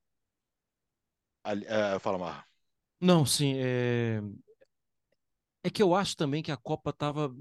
É, 1.45 1.99
fala, 1.99 2.17
Marra. 2.17 2.45
Não, 2.99 3.25
sim. 3.25 3.53
É... 3.57 4.21
é 5.63 5.69
que 5.69 5.83
eu 5.83 5.93
acho 5.93 6.15
também 6.15 6.41
que 6.41 6.51
a 6.51 6.57
Copa 6.57 6.89
estava 6.89 7.33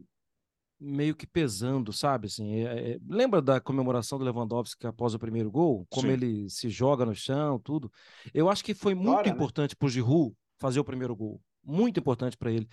meio 0.78 1.14
que 1.14 1.26
pesando, 1.26 1.92
sabe? 1.92 2.26
Assim, 2.26 2.56
é, 2.56 2.92
é, 2.92 2.98
lembra 3.08 3.40
da 3.40 3.60
comemoração 3.60 4.18
do 4.18 4.24
Lewandowski 4.24 4.86
após 4.86 5.14
o 5.14 5.18
primeiro 5.18 5.50
gol? 5.50 5.86
Como 5.88 6.08
Sim. 6.08 6.12
ele 6.12 6.50
se 6.50 6.68
joga 6.68 7.06
no 7.06 7.14
chão, 7.14 7.58
tudo. 7.58 7.90
Eu 8.32 8.50
acho 8.50 8.64
que 8.64 8.74
foi 8.74 8.94
muito 8.94 9.24
né? 9.24 9.30
importante 9.30 9.72
né? 9.72 9.76
para 9.78 9.86
o 9.86 9.90
Giroud 9.90 10.36
fazer 10.58 10.80
o 10.80 10.84
primeiro 10.84 11.16
gol. 11.16 11.40
Muito 11.62 11.98
importante 11.98 12.36
para 12.36 12.52
ele. 12.52 12.68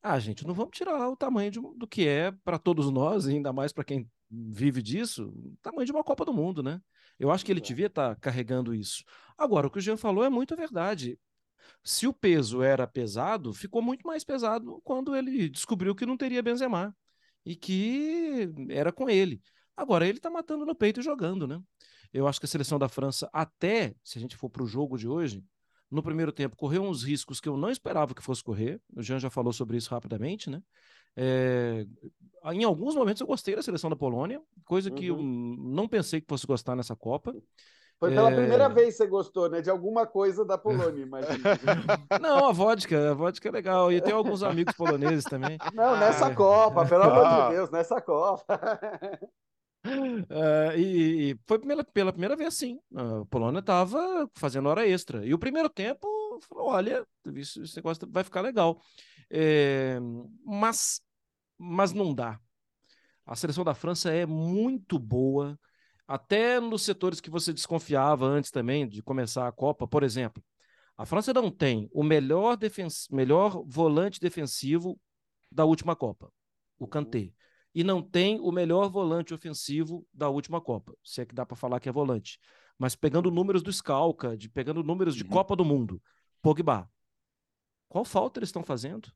Ah, 0.00 0.18
gente, 0.18 0.46
não 0.46 0.54
vamos 0.54 0.76
tirar 0.76 1.08
o 1.08 1.16
tamanho 1.16 1.50
de, 1.50 1.60
do 1.60 1.86
que 1.86 2.06
é 2.06 2.30
para 2.44 2.58
todos 2.58 2.90
nós, 2.90 3.26
ainda 3.26 3.52
mais 3.52 3.72
para 3.72 3.84
quem 3.84 4.08
vive 4.30 4.82
disso, 4.82 5.32
tamanho 5.62 5.86
de 5.86 5.92
uma 5.92 6.04
Copa 6.04 6.24
do 6.24 6.32
Mundo, 6.32 6.62
né? 6.62 6.80
Eu 7.18 7.30
acho 7.30 7.44
que 7.44 7.50
ele 7.50 7.60
devia 7.60 7.86
estar 7.86 8.14
tá 8.14 8.20
carregando 8.20 8.74
isso. 8.74 9.02
Agora, 9.36 9.66
o 9.66 9.70
que 9.70 9.78
o 9.78 9.80
Jean 9.80 9.96
falou 9.96 10.24
é 10.24 10.28
muito 10.28 10.54
verdade. 10.54 11.18
Se 11.82 12.06
o 12.06 12.12
peso 12.12 12.62
era 12.62 12.86
pesado, 12.86 13.52
ficou 13.52 13.82
muito 13.82 14.06
mais 14.06 14.24
pesado 14.24 14.80
quando 14.84 15.16
ele 15.16 15.48
descobriu 15.48 15.94
que 15.94 16.06
não 16.06 16.16
teria 16.16 16.42
Benzema 16.42 16.96
e 17.44 17.56
que 17.56 18.50
era 18.68 18.92
com 18.92 19.08
ele. 19.08 19.42
Agora 19.76 20.06
ele 20.06 20.18
está 20.18 20.30
matando 20.30 20.66
no 20.66 20.74
peito 20.74 21.00
e 21.00 21.02
jogando, 21.02 21.46
né? 21.46 21.60
Eu 22.12 22.26
acho 22.26 22.40
que 22.40 22.46
a 22.46 22.48
seleção 22.48 22.78
da 22.78 22.88
França, 22.88 23.28
até 23.32 23.94
se 24.02 24.18
a 24.18 24.20
gente 24.20 24.36
for 24.36 24.48
para 24.48 24.62
o 24.62 24.66
jogo 24.66 24.96
de 24.96 25.08
hoje, 25.08 25.44
no 25.90 26.02
primeiro 26.02 26.32
tempo 26.32 26.56
correu 26.56 26.82
uns 26.82 27.02
riscos 27.02 27.40
que 27.40 27.48
eu 27.48 27.56
não 27.56 27.70
esperava 27.70 28.14
que 28.14 28.22
fosse 28.22 28.42
correr. 28.42 28.80
O 28.94 29.02
Jean 29.02 29.18
já 29.18 29.30
falou 29.30 29.52
sobre 29.52 29.76
isso 29.76 29.90
rapidamente, 29.90 30.50
né? 30.50 30.62
É, 31.20 31.84
em 32.52 32.62
alguns 32.62 32.94
momentos 32.94 33.20
eu 33.20 33.26
gostei 33.26 33.56
da 33.56 33.62
seleção 33.62 33.90
da 33.90 33.96
Polônia, 33.96 34.40
coisa 34.64 34.88
que 34.88 35.10
uhum. 35.10 35.18
eu 35.18 35.22
não 35.58 35.88
pensei 35.88 36.20
que 36.20 36.28
fosse 36.28 36.46
gostar 36.46 36.76
nessa 36.76 36.94
Copa. 36.94 37.34
Foi 37.98 38.10
pela 38.10 38.30
é... 38.30 38.36
primeira 38.36 38.68
vez 38.68 38.90
que 38.94 38.98
você 38.98 39.06
gostou, 39.08 39.50
né? 39.50 39.60
De 39.60 39.68
alguma 39.68 40.06
coisa 40.06 40.44
da 40.44 40.56
Polônia, 40.56 41.02
imagina. 41.02 41.36
Não, 42.22 42.48
a 42.48 42.52
vodka, 42.52 43.10
a 43.10 43.14
vodka 43.14 43.48
é 43.48 43.50
legal. 43.50 43.92
E 43.92 44.00
tem 44.00 44.14
alguns 44.14 44.44
amigos 44.44 44.72
poloneses 44.76 45.24
também. 45.24 45.58
Não, 45.74 45.96
nessa 45.96 46.28
é... 46.28 46.34
Copa, 46.34 46.86
pelo 46.86 47.02
amor 47.02 47.28
de 47.28 47.34
ah. 47.34 47.48
Deus, 47.48 47.70
nessa 47.72 48.00
Copa. 48.00 48.60
Uh, 49.84 50.76
e, 50.78 51.32
e, 51.32 51.38
foi 51.44 51.58
pela, 51.58 51.82
pela 51.82 52.12
primeira 52.12 52.36
vez, 52.36 52.54
sim. 52.54 52.78
A 52.94 53.24
Polônia 53.28 53.58
estava 53.58 54.30
fazendo 54.36 54.68
hora 54.68 54.86
extra. 54.86 55.26
E 55.26 55.34
o 55.34 55.38
primeiro 55.38 55.68
tempo, 55.68 56.06
olha, 56.52 57.04
esse 57.34 57.74
negócio 57.74 58.08
vai 58.08 58.22
ficar 58.22 58.42
legal. 58.42 58.80
É, 59.28 59.98
mas, 60.44 61.00
mas 61.58 61.92
não 61.92 62.14
dá. 62.14 62.40
A 63.26 63.36
seleção 63.36 63.64
da 63.64 63.74
França 63.74 64.10
é 64.10 64.24
muito 64.24 64.98
boa 64.98 65.58
até 66.06 66.58
nos 66.58 66.82
setores 66.82 67.20
que 67.20 67.28
você 67.28 67.52
desconfiava 67.52 68.24
antes 68.24 68.50
também 68.50 68.88
de 68.88 69.02
começar 69.02 69.46
a 69.46 69.52
Copa, 69.52 69.86
por 69.86 70.02
exemplo. 70.02 70.42
A 70.96 71.04
França 71.04 71.34
não 71.34 71.50
tem 71.50 71.88
o 71.92 72.02
melhor, 72.02 72.56
defens 72.56 73.06
melhor 73.10 73.62
volante 73.66 74.18
defensivo 74.18 74.98
da 75.52 75.64
última 75.64 75.94
Copa, 75.94 76.32
o. 76.78 76.88
Kanté. 76.88 77.30
E 77.74 77.84
não 77.84 78.02
tem 78.02 78.40
o 78.40 78.50
melhor 78.50 78.88
volante 78.88 79.34
ofensivo 79.34 80.06
da 80.12 80.28
última 80.28 80.60
Copa, 80.60 80.94
se 81.04 81.20
é 81.20 81.26
que 81.26 81.34
dá 81.34 81.44
para 81.44 81.56
falar 81.56 81.78
que 81.78 81.88
é 81.88 81.92
volante. 81.92 82.40
Mas 82.78 82.96
pegando 82.96 83.30
números 83.30 83.62
do 83.62 83.72
Scalca, 83.72 84.36
de, 84.36 84.48
pegando 84.48 84.82
números 84.82 85.14
de 85.14 85.24
uhum. 85.24 85.30
Copa 85.30 85.54
do 85.54 85.64
Mundo, 85.64 86.02
Pogba. 86.40 86.90
Qual 87.88 88.04
falta 88.04 88.40
eles 88.40 88.48
estão 88.48 88.62
fazendo? 88.62 89.12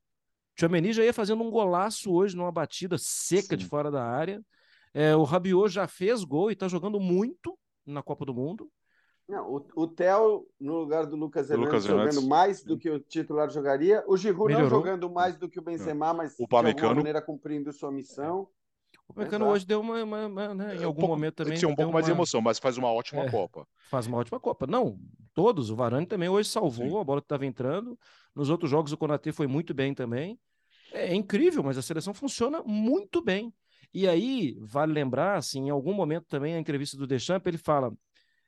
Tchouameni 0.55 0.93
já 0.93 1.03
ia 1.03 1.13
fazendo 1.13 1.43
um 1.43 1.49
golaço 1.49 2.11
hoje 2.11 2.35
numa 2.35 2.51
batida 2.51 2.97
seca 2.97 3.55
Sim. 3.55 3.57
de 3.57 3.65
fora 3.65 3.89
da 3.89 4.03
área. 4.03 4.41
É, 4.93 5.15
o 5.15 5.23
Rabiot 5.23 5.69
já 5.69 5.87
fez 5.87 6.23
gol 6.23 6.49
e 6.49 6.53
está 6.53 6.67
jogando 6.67 6.99
muito 6.99 7.57
na 7.85 8.03
Copa 8.03 8.25
do 8.25 8.33
Mundo. 8.33 8.69
Não, 9.27 9.49
o, 9.49 9.65
o 9.75 9.87
Theo, 9.87 10.45
no 10.59 10.79
lugar 10.79 11.05
do 11.05 11.15
Lucas 11.15 11.49
Hernandes, 11.49 11.85
jogando 11.85 12.27
mais 12.27 12.63
do 12.63 12.77
que 12.77 12.89
o 12.89 12.99
titular 12.99 13.49
jogaria. 13.49 14.03
O 14.05 14.17
Giroud 14.17 14.53
não 14.53 14.69
jogando 14.69 15.09
mais 15.09 15.37
do 15.37 15.49
que 15.49 15.59
o 15.59 15.61
Benzema, 15.61 16.13
mas 16.13 16.35
o 16.37 16.47
Pamecano... 16.47 16.75
de 16.75 16.83
alguma 16.83 16.95
maneira 16.95 17.21
cumprindo 17.21 17.71
sua 17.71 17.91
missão. 17.91 18.47
O 19.07 19.13
Pamecano 19.13 19.47
hoje 19.47 19.65
deu 19.65 19.79
uma, 19.79 20.03
uma, 20.03 20.27
uma 20.27 20.53
né, 20.53 20.75
em 20.75 20.83
algum 20.83 20.99
um 20.99 21.01
pouco, 21.01 21.07
momento 21.07 21.35
também. 21.35 21.57
Sim, 21.57 21.65
um 21.65 21.75
pouco 21.75 21.91
mais 21.91 22.05
uma... 22.05 22.11
de 22.11 22.17
emoção, 22.17 22.41
mas 22.41 22.59
faz 22.59 22.77
uma 22.77 22.91
ótima 22.91 23.23
é, 23.23 23.31
Copa. 23.31 23.65
Faz 23.89 24.07
uma 24.07 24.17
ótima 24.17 24.39
Copa. 24.39 24.67
Não, 24.67 24.97
todos. 25.33 25.69
O 25.69 25.75
Varane 25.75 26.05
também 26.05 26.29
hoje 26.29 26.49
salvou 26.49 26.89
sim. 26.89 26.99
a 26.99 27.03
bola 27.03 27.21
que 27.21 27.25
estava 27.25 27.45
entrando. 27.45 27.97
Nos 28.35 28.49
outros 28.49 28.69
jogos 28.69 28.91
o 28.91 28.97
Konaté 28.97 29.31
foi 29.31 29.47
muito 29.47 29.73
bem 29.73 29.93
também. 29.93 30.39
É 30.91 31.13
incrível, 31.13 31.63
mas 31.63 31.77
a 31.77 31.81
seleção 31.81 32.13
funciona 32.13 32.61
muito 32.63 33.21
bem. 33.21 33.53
E 33.93 34.07
aí, 34.07 34.57
vale 34.59 34.93
lembrar, 34.93 35.37
assim, 35.37 35.67
em 35.67 35.69
algum 35.69 35.93
momento 35.93 36.25
também, 36.27 36.55
a 36.55 36.59
entrevista 36.59 36.97
do 36.97 37.05
Deschamps, 37.05 37.45
ele 37.47 37.57
fala, 37.57 37.93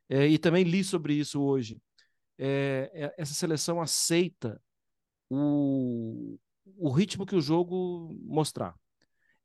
é, 0.09 0.27
e 0.27 0.37
também 0.37 0.63
li 0.63 0.83
sobre 0.83 1.13
isso 1.13 1.41
hoje, 1.41 1.79
é, 2.37 3.13
essa 3.17 3.33
seleção 3.33 3.81
aceita 3.81 4.59
o, 5.29 6.37
o 6.77 6.89
ritmo 6.89 7.25
que 7.25 7.35
o 7.35 7.41
jogo 7.41 8.15
mostrar. 8.23 8.75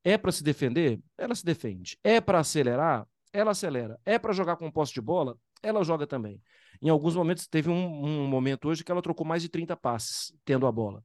É 0.03 0.16
para 0.16 0.33
se 0.33 0.42
defender? 0.42 1.00
Ela 1.18 1.35
se 1.35 1.44
defende. 1.44 1.98
É 2.03 2.20
para 2.20 2.40
acelerar? 2.40 3.07
Ela 3.33 3.50
acelera. 3.50 3.98
É 4.05 4.18
para 4.18 4.33
jogar 4.33 4.57
com 4.57 4.70
posse 4.70 4.94
de 4.94 5.00
bola? 5.00 5.37
Ela 5.62 5.85
joga 5.85 6.07
também. 6.07 6.42
Em 6.81 6.88
alguns 6.88 7.14
momentos, 7.14 7.46
teve 7.46 7.68
um, 7.68 8.05
um 8.05 8.27
momento 8.27 8.68
hoje 8.68 8.83
que 8.83 8.90
ela 8.90 9.03
trocou 9.03 9.27
mais 9.27 9.42
de 9.42 9.49
30 9.49 9.77
passes 9.77 10.33
tendo 10.44 10.66
a 10.66 10.73
bola. 10.73 11.05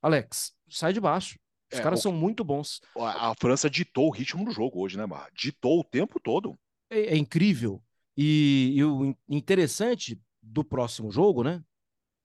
Alex, 0.00 0.52
sai 0.68 0.92
de 0.92 1.00
baixo. 1.00 1.38
Os 1.72 1.78
é, 1.78 1.82
caras 1.82 2.00
o... 2.00 2.02
são 2.02 2.12
muito 2.12 2.42
bons. 2.42 2.80
A 2.96 3.34
França 3.38 3.68
ditou 3.68 4.08
o 4.08 4.10
ritmo 4.10 4.44
do 4.44 4.50
jogo 4.50 4.80
hoje, 4.80 4.96
né, 4.96 5.06
Mar? 5.06 5.28
Ditou 5.34 5.80
o 5.80 5.84
tempo 5.84 6.18
todo. 6.20 6.58
É, 6.90 7.14
é 7.14 7.16
incrível. 7.16 7.82
E, 8.16 8.74
e, 8.76 8.84
o 8.84 9.16
interessante 9.28 10.20
do 10.42 10.64
próximo 10.64 11.10
jogo, 11.10 11.42
né? 11.42 11.62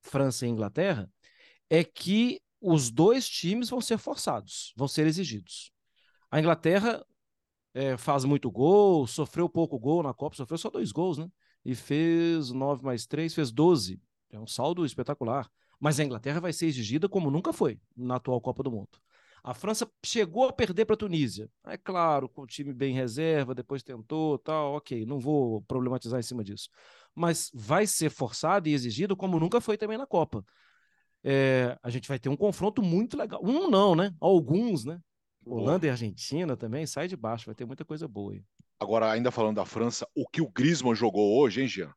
França 0.01 0.45
e 0.45 0.49
Inglaterra, 0.49 1.09
é 1.69 1.83
que 1.83 2.41
os 2.61 2.89
dois 2.89 3.29
times 3.29 3.69
vão 3.69 3.79
ser 3.79 3.97
forçados, 3.97 4.73
vão 4.75 4.87
ser 4.87 5.05
exigidos. 5.05 5.71
A 6.31 6.39
Inglaterra 6.39 7.05
é, 7.73 7.95
faz 7.97 8.25
muito 8.25 8.49
gol, 8.49 9.05
sofreu 9.05 9.47
pouco 9.47 9.77
gol 9.77 10.03
na 10.03 10.13
Copa, 10.13 10.35
sofreu 10.35 10.57
só 10.57 10.69
dois 10.69 10.91
gols, 10.91 11.17
né? 11.17 11.29
E 11.67 11.75
fez 11.75 12.49
nove 12.49 12.81
mais 12.81 13.05
três, 13.05 13.33
fez 13.33 13.51
doze. 13.51 14.01
É 14.31 14.39
um 14.39 14.47
saldo 14.47 14.85
espetacular. 14.85 15.51
Mas 15.77 15.99
a 15.99 16.03
Inglaterra 16.05 16.39
vai 16.39 16.53
ser 16.53 16.65
exigida 16.65 17.09
como 17.09 17.29
nunca 17.29 17.51
foi 17.51 17.77
na 17.93 18.15
atual 18.15 18.39
Copa 18.39 18.63
do 18.63 18.71
Mundo. 18.71 18.97
A 19.43 19.53
França 19.53 19.85
chegou 20.01 20.47
a 20.47 20.53
perder 20.53 20.85
para 20.85 20.93
a 20.93 20.97
Tunísia. 20.97 21.49
É 21.65 21.77
claro, 21.77 22.29
com 22.29 22.43
o 22.43 22.47
time 22.47 22.73
bem 22.73 22.93
reserva, 22.93 23.53
depois 23.53 23.83
tentou, 23.83 24.37
tal, 24.39 24.75
ok, 24.75 25.05
não 25.05 25.19
vou 25.19 25.61
problematizar 25.63 26.17
em 26.17 26.23
cima 26.23 26.41
disso. 26.41 26.69
Mas 27.13 27.51
vai 27.53 27.85
ser 27.85 28.09
forçado 28.09 28.69
e 28.69 28.73
exigido 28.73 29.17
como 29.17 29.37
nunca 29.37 29.59
foi 29.59 29.77
também 29.77 29.97
na 29.97 30.07
Copa. 30.07 30.45
É, 31.21 31.77
a 31.83 31.89
gente 31.89 32.07
vai 32.07 32.17
ter 32.17 32.29
um 32.29 32.37
confronto 32.37 32.81
muito 32.81 33.17
legal. 33.17 33.41
Um 33.43 33.69
não, 33.69 33.93
né? 33.93 34.15
Alguns, 34.21 34.85
né? 34.85 35.01
Holanda 35.45 35.85
e 35.85 35.89
Argentina 35.89 36.55
também, 36.55 36.87
sai 36.87 37.09
de 37.09 37.17
baixo, 37.17 37.45
vai 37.45 37.55
ter 37.55 37.65
muita 37.65 37.83
coisa 37.83 38.07
boa 38.07 38.31
aí. 38.31 38.43
Agora, 38.79 39.11
ainda 39.11 39.31
falando 39.31 39.55
da 39.55 39.65
França, 39.65 40.07
o 40.15 40.27
que 40.27 40.41
o 40.41 40.49
Griezmann 40.49 40.95
jogou 40.95 41.39
hoje, 41.39 41.61
hein, 41.61 41.67
Jean? 41.67 41.93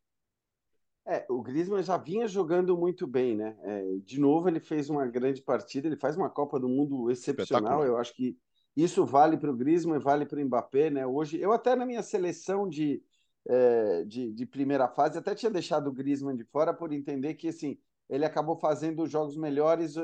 É, 1.06 1.26
o 1.28 1.42
Griezmann 1.42 1.82
já 1.82 1.96
vinha 1.96 2.28
jogando 2.28 2.76
muito 2.76 3.06
bem, 3.06 3.36
né? 3.36 3.56
É, 3.62 3.96
de 4.04 4.20
novo, 4.20 4.48
ele 4.48 4.60
fez 4.60 4.88
uma 4.88 5.06
grande 5.06 5.42
partida, 5.42 5.88
ele 5.88 5.96
faz 5.96 6.16
uma 6.16 6.30
Copa 6.30 6.58
do 6.58 6.68
Mundo 6.68 7.10
excepcional. 7.10 7.84
Eu 7.84 7.96
acho 7.96 8.14
que 8.14 8.38
isso 8.76 9.04
vale 9.04 9.36
para 9.36 9.50
o 9.50 9.56
Griezmann, 9.56 9.98
vale 9.98 10.24
para 10.24 10.40
o 10.40 10.44
Mbappé, 10.44 10.90
né? 10.90 11.06
Hoje, 11.06 11.38
eu 11.40 11.52
até 11.52 11.74
na 11.74 11.84
minha 11.84 12.02
seleção 12.02 12.68
de, 12.68 13.02
é, 13.46 14.04
de, 14.04 14.32
de, 14.32 14.46
primeira 14.46 14.88
fase 14.88 15.18
até 15.18 15.34
tinha 15.34 15.50
deixado 15.50 15.88
o 15.88 15.92
Griezmann 15.92 16.36
de 16.36 16.44
fora 16.44 16.72
por 16.72 16.92
entender 16.92 17.34
que 17.34 17.48
assim 17.48 17.78
ele 18.08 18.24
acabou 18.24 18.56
fazendo 18.56 19.06
jogos 19.06 19.36
melhores. 19.36 19.96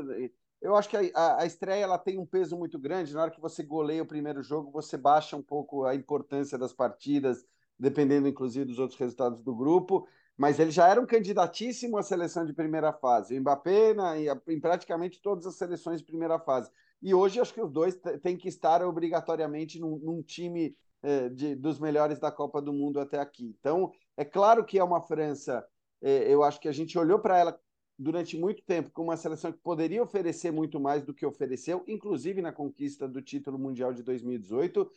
Eu 0.66 0.76
acho 0.76 0.88
que 0.88 0.96
a, 0.96 1.00
a, 1.14 1.42
a 1.42 1.46
estreia 1.46 1.84
ela 1.84 1.98
tem 1.98 2.18
um 2.18 2.26
peso 2.26 2.56
muito 2.56 2.78
grande. 2.78 3.14
Na 3.14 3.22
hora 3.22 3.30
que 3.30 3.40
você 3.40 3.62
goleia 3.62 4.02
o 4.02 4.06
primeiro 4.06 4.42
jogo, 4.42 4.70
você 4.70 4.96
baixa 4.96 5.36
um 5.36 5.42
pouco 5.42 5.84
a 5.84 5.94
importância 5.94 6.58
das 6.58 6.72
partidas, 6.72 7.44
dependendo 7.78 8.28
inclusive 8.28 8.64
dos 8.64 8.78
outros 8.78 8.98
resultados 8.98 9.42
do 9.42 9.54
grupo 9.54 10.06
mas 10.36 10.58
ele 10.58 10.70
já 10.70 10.88
era 10.88 11.00
um 11.00 11.06
candidatíssimo 11.06 11.96
à 11.96 12.02
seleção 12.02 12.44
de 12.44 12.52
primeira 12.52 12.92
fase. 12.92 13.36
O 13.36 13.40
Mbappé 13.40 13.94
na, 13.94 14.14
em 14.18 14.60
praticamente 14.60 15.20
todas 15.22 15.46
as 15.46 15.56
seleções 15.56 16.00
de 16.00 16.06
primeira 16.06 16.38
fase. 16.38 16.70
e 17.02 17.14
hoje 17.14 17.40
acho 17.40 17.54
que 17.54 17.60
os 17.60 17.70
dois 17.70 17.96
têm 18.22 18.36
que 18.36 18.48
estar 18.48 18.82
obrigatoriamente 18.84 19.80
num, 19.80 19.98
num 19.98 20.22
time 20.22 20.76
é, 21.02 21.28
de, 21.30 21.54
dos 21.54 21.78
melhores 21.78 22.18
da 22.18 22.30
Copa 22.30 22.60
do 22.60 22.72
Mundo 22.72 23.00
até 23.00 23.18
aqui. 23.18 23.54
Então, 23.58 23.90
é 24.16 24.24
claro 24.24 24.64
que 24.64 24.78
é 24.78 24.84
uma 24.84 25.00
França, 25.00 25.66
é, 26.02 26.32
eu 26.32 26.42
acho 26.42 26.60
que 26.60 26.68
a 26.68 26.72
gente 26.72 26.98
olhou 26.98 27.18
para 27.18 27.38
ela 27.38 27.58
durante 27.98 28.36
muito 28.36 28.62
tempo 28.62 28.90
como 28.90 29.08
uma 29.08 29.16
seleção 29.16 29.52
que 29.52 29.58
poderia 29.58 30.02
oferecer 30.02 30.50
muito 30.50 30.78
mais 30.78 31.02
do 31.02 31.14
que 31.14 31.24
ofereceu, 31.24 31.82
inclusive 31.86 32.42
na 32.42 32.52
conquista 32.52 33.08
do 33.08 33.22
título 33.22 33.58
mundial 33.58 33.92
de 33.92 34.02
2018. 34.02 34.90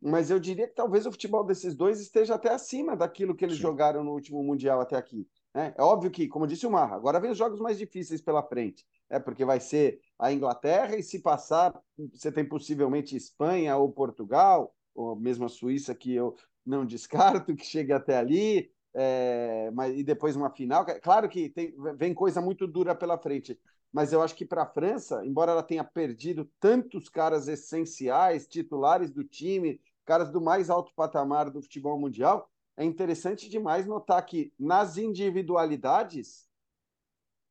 Mas 0.00 0.30
eu 0.30 0.38
diria 0.38 0.68
que 0.68 0.74
talvez 0.74 1.06
o 1.06 1.12
futebol 1.12 1.44
desses 1.44 1.74
dois 1.74 2.00
esteja 2.00 2.34
até 2.34 2.50
acima 2.50 2.96
daquilo 2.96 3.34
que 3.34 3.44
eles 3.44 3.56
Sim. 3.56 3.62
jogaram 3.62 4.04
no 4.04 4.12
último 4.12 4.42
mundial 4.42 4.80
até 4.80 4.96
aqui. 4.96 5.26
Né? 5.54 5.74
É 5.76 5.82
óbvio 5.82 6.10
que, 6.10 6.28
como 6.28 6.46
disse 6.46 6.66
o 6.66 6.70
Marra, 6.70 6.96
agora 6.96 7.18
vem 7.18 7.30
os 7.30 7.38
jogos 7.38 7.60
mais 7.60 7.78
difíceis 7.78 8.20
pela 8.20 8.42
frente, 8.42 8.84
é 9.08 9.18
porque 9.18 9.42
vai 9.42 9.58
ser 9.58 10.00
a 10.18 10.30
Inglaterra 10.30 10.96
e 10.96 11.02
se 11.02 11.20
passar, 11.20 11.78
você 12.12 12.30
tem 12.30 12.46
possivelmente 12.46 13.16
Espanha 13.16 13.74
ou 13.76 13.90
Portugal, 13.90 14.74
ou 14.94 15.16
mesmo 15.16 15.46
a 15.46 15.48
Suíça, 15.48 15.94
que 15.94 16.12
eu 16.14 16.36
não 16.64 16.84
descarto 16.84 17.56
que 17.56 17.64
chegue 17.64 17.92
até 17.92 18.18
ali, 18.18 18.70
é, 18.98 19.70
mas, 19.72 19.94
e 19.94 20.02
depois 20.02 20.34
uma 20.34 20.48
final. 20.48 20.86
Claro 21.02 21.28
que 21.28 21.50
tem, 21.50 21.74
vem 21.96 22.14
coisa 22.14 22.40
muito 22.40 22.66
dura 22.66 22.94
pela 22.94 23.18
frente, 23.18 23.60
mas 23.92 24.10
eu 24.10 24.22
acho 24.22 24.34
que 24.34 24.46
para 24.46 24.62
a 24.62 24.66
França, 24.66 25.22
embora 25.24 25.52
ela 25.52 25.62
tenha 25.62 25.84
perdido 25.84 26.50
tantos 26.58 27.10
caras 27.10 27.46
essenciais, 27.46 28.46
titulares 28.46 29.10
do 29.10 29.22
time, 29.22 29.78
caras 30.06 30.30
do 30.30 30.40
mais 30.40 30.70
alto 30.70 30.94
patamar 30.96 31.50
do 31.50 31.60
futebol 31.60 32.00
mundial, 32.00 32.50
é 32.74 32.84
interessante 32.84 33.50
demais 33.50 33.86
notar 33.86 34.24
que 34.24 34.52
nas 34.58 34.96
individualidades 34.96 36.48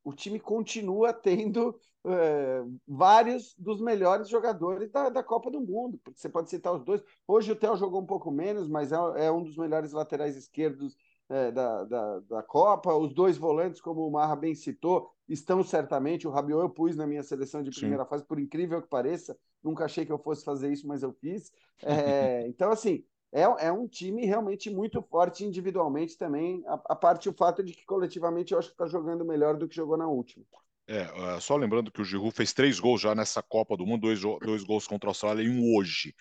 o 0.03 0.13
time 0.13 0.39
continua 0.39 1.13
tendo 1.13 1.79
é, 2.07 2.63
vários 2.87 3.55
dos 3.57 3.81
melhores 3.81 4.29
jogadores 4.29 4.91
da, 4.91 5.09
da 5.09 5.23
Copa 5.23 5.51
do 5.51 5.59
Mundo. 5.61 5.99
Você 6.13 6.29
pode 6.29 6.49
citar 6.49 6.73
os 6.73 6.83
dois. 6.83 7.03
Hoje 7.27 7.51
o 7.51 7.55
Theo 7.55 7.75
jogou 7.75 8.01
um 8.01 8.05
pouco 8.05 8.31
menos, 8.31 8.67
mas 8.67 8.91
é, 8.91 8.95
é 9.25 9.31
um 9.31 9.43
dos 9.43 9.57
melhores 9.57 9.91
laterais 9.91 10.35
esquerdos 10.35 10.95
é, 11.29 11.51
da, 11.51 11.83
da, 11.83 12.19
da, 12.19 12.43
Copa. 12.43 12.93
Os 12.93 13.13
dois 13.13 13.37
volantes, 13.37 13.81
como 13.81 14.07
o 14.07 14.11
Marra 14.11 14.35
bem 14.35 14.53
citou, 14.53 15.11
estão 15.27 15.63
certamente. 15.63 16.27
O 16.27 16.31
Rabiot 16.31 16.61
eu 16.61 16.69
pus 16.69 16.95
na 16.95 17.07
minha 17.07 17.23
seleção 17.23 17.63
de 17.63 17.71
primeira 17.71 18.03
Sim. 18.03 18.09
fase, 18.09 18.25
por 18.25 18.39
incrível 18.39 18.81
que 18.81 18.87
pareça. 18.87 19.37
Nunca 19.63 19.85
achei 19.85 20.05
que 20.05 20.11
eu 20.11 20.19
fosse 20.19 20.43
fazer 20.43 20.71
isso, 20.71 20.87
mas 20.87 21.03
eu 21.03 21.11
fiz. 21.13 21.51
É, 21.83 22.45
então, 22.47 22.71
assim, 22.71 23.03
é, 23.31 23.41
é 23.41 23.71
um 23.71 23.87
time 23.87 24.25
realmente 24.25 24.69
muito 24.69 25.01
forte 25.01 25.43
individualmente 25.43 26.17
também, 26.17 26.63
a, 26.67 26.73
a 26.89 26.95
parte 26.95 27.27
o 27.27 27.33
fato 27.33 27.63
de 27.63 27.73
que 27.73 27.85
coletivamente 27.85 28.53
eu 28.53 28.59
acho 28.59 28.69
que 28.69 28.75
está 28.75 28.85
jogando 28.85 29.25
melhor 29.25 29.57
do 29.57 29.67
que 29.67 29.75
jogou 29.75 29.97
na 29.97 30.07
última. 30.07 30.45
É, 30.87 31.01
é, 31.01 31.39
só 31.39 31.55
lembrando 31.57 31.91
que 31.91 32.01
o 32.01 32.05
Giroud 32.05 32.31
fez 32.31 32.53
três 32.53 32.79
gols 32.79 33.01
já 33.01 33.15
nessa 33.15 33.41
Copa 33.41 33.75
do 33.75 33.85
Mundo, 33.85 34.01
dois, 34.01 34.21
dois 34.21 34.63
gols 34.63 34.87
contra 34.87 35.09
a 35.09 35.11
Austrália 35.11 35.43
e 35.43 35.49
um 35.49 35.75
hoje. 35.75 36.13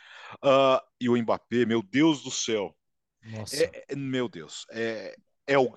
Uh, 0.43 0.81
e 0.99 1.09
o 1.09 1.17
Mbappé, 1.17 1.67
meu 1.67 1.83
Deus 1.83 2.23
do 2.23 2.31
céu. 2.31 2.75
Nossa. 3.25 3.65
É, 3.65 3.85
é, 3.89 3.97
meu 3.97 4.29
Deus. 4.29 4.67
É, 4.71 5.17
é, 5.47 5.59
o, 5.59 5.77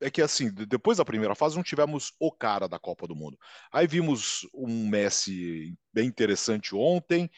é 0.00 0.10
que 0.10 0.22
assim, 0.22 0.50
depois 0.50 0.98
da 0.98 1.04
primeira 1.04 1.34
fase 1.34 1.56
não 1.56 1.62
tivemos 1.62 2.12
o 2.18 2.32
cara 2.32 2.68
da 2.68 2.78
Copa 2.78 3.06
do 3.06 3.16
Mundo. 3.16 3.38
Aí 3.70 3.86
vimos 3.86 4.48
um 4.54 4.88
Messi 4.88 5.76
bem 5.92 6.06
interessante 6.06 6.74
ontem, 6.74 7.30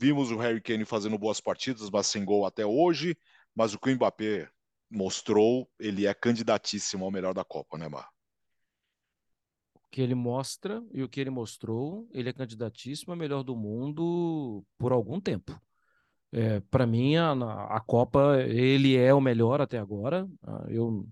Vimos 0.00 0.30
o 0.30 0.36
Harry 0.36 0.60
Kane 0.60 0.84
fazendo 0.84 1.18
boas 1.18 1.40
partidas, 1.40 1.90
mas 1.90 2.06
sem 2.06 2.24
gol 2.24 2.46
até 2.46 2.64
hoje. 2.64 3.18
Mas 3.52 3.74
o 3.74 3.78
que 3.80 3.90
o 3.90 3.94
Mbappé 3.94 4.48
mostrou, 4.88 5.68
ele 5.78 6.06
é 6.06 6.14
candidatíssimo 6.14 7.04
ao 7.04 7.10
melhor 7.10 7.34
da 7.34 7.44
Copa, 7.44 7.76
né, 7.76 7.88
Mar? 7.88 8.08
O 9.74 9.80
que 9.90 10.00
ele 10.00 10.14
mostra 10.14 10.84
e 10.92 11.02
o 11.02 11.08
que 11.08 11.20
ele 11.20 11.30
mostrou, 11.30 12.08
ele 12.12 12.28
é 12.28 12.32
candidatíssimo 12.32 13.12
ao 13.12 13.18
melhor 13.18 13.42
do 13.42 13.56
mundo 13.56 14.64
por 14.78 14.92
algum 14.92 15.20
tempo. 15.20 15.60
É, 16.32 16.60
para 16.60 16.86
mim, 16.86 17.16
a, 17.16 17.32
a, 17.32 17.80
Copa, 17.80 18.42
ele 18.42 18.96
é 18.96 19.14
o 19.14 19.20
melhor 19.20 19.60
até 19.60 19.78
agora. 19.78 20.28
Ah, 20.46 20.66
eu 20.68 21.06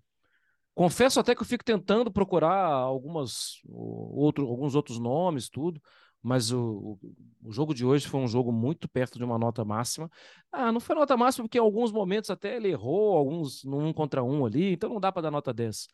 confesso 0.74 1.18
até 1.18 1.34
que 1.34 1.42
eu 1.42 1.46
fico 1.46 1.64
tentando 1.64 2.12
procurar 2.12 2.66
algumas, 2.66 3.60
outro, 3.64 4.46
alguns 4.46 4.74
outros 4.74 4.98
nomes, 4.98 5.48
tudo 5.48 5.80
mas 6.26 6.50
o, 6.50 6.98
o, 7.44 7.52
jogo 7.52 7.72
de 7.72 7.86
hoje 7.86 8.08
foi 8.08 8.18
um 8.18 8.26
jogo 8.26 8.50
muito 8.50 8.88
perto 8.88 9.16
de 9.16 9.22
uma 9.22 9.38
nota 9.38 9.64
máxima. 9.64 10.10
Ah, 10.50 10.72
não 10.72 10.80
foi 10.80 10.96
nota 10.96 11.16
máxima 11.16 11.44
porque 11.44 11.56
em 11.56 11.60
alguns 11.60 11.92
momentos 11.92 12.30
até 12.30 12.56
ele 12.56 12.68
errou, 12.68 13.16
alguns 13.16 13.62
no 13.62 13.78
um 13.78 13.92
contra 13.92 14.24
um 14.24 14.44
ali, 14.44 14.72
então 14.72 14.90
não 14.90 14.98
dá 14.98 15.12
para 15.12 15.22
dar 15.22 15.30
nota 15.30 15.54
10. 15.54 15.86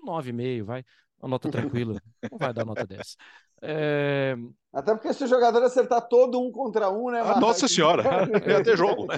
9,5, 0.00 0.64
vai. 0.64 0.84
Uma 1.20 1.28
nota 1.28 1.50
tranquila. 1.50 2.00
não 2.30 2.38
vai 2.38 2.52
dar 2.52 2.64
nota 2.64 2.86
10. 2.86 3.16
É... 3.62 4.36
Até 4.72 4.94
porque 4.94 5.12
se 5.14 5.24
o 5.24 5.26
jogador 5.26 5.62
acertar 5.62 6.06
todo 6.08 6.40
um 6.40 6.50
contra 6.50 6.90
um, 6.90 7.10
né? 7.10 7.20
Ah, 7.20 7.40
nossa 7.40 7.66
senhora, 7.66 8.02
ia 8.46 8.62
ter 8.62 8.76
jogo, 8.76 9.06
né? 9.06 9.16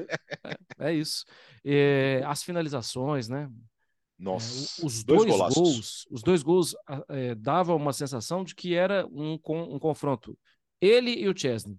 É, 0.79 0.91
é 0.91 0.95
isso. 0.95 1.25
É, 1.65 2.23
as 2.25 2.43
finalizações, 2.43 3.29
né? 3.29 3.51
Nossa, 4.19 4.81
é, 4.81 4.87
os 4.87 5.05
dois, 5.05 5.27
dois 5.27 5.55
gols, 5.55 6.07
os 6.11 6.23
dois 6.23 6.43
gols 6.43 6.75
é, 7.09 7.35
davam 7.35 7.77
uma 7.77 7.93
sensação 7.93 8.45
de 8.45 8.55
que 8.55 8.75
era 8.75 9.07
um, 9.07 9.39
um 9.45 9.79
confronto 9.79 10.39
ele 10.81 11.11
e 11.11 11.29
o 11.29 11.37
Chesney. 11.37 11.79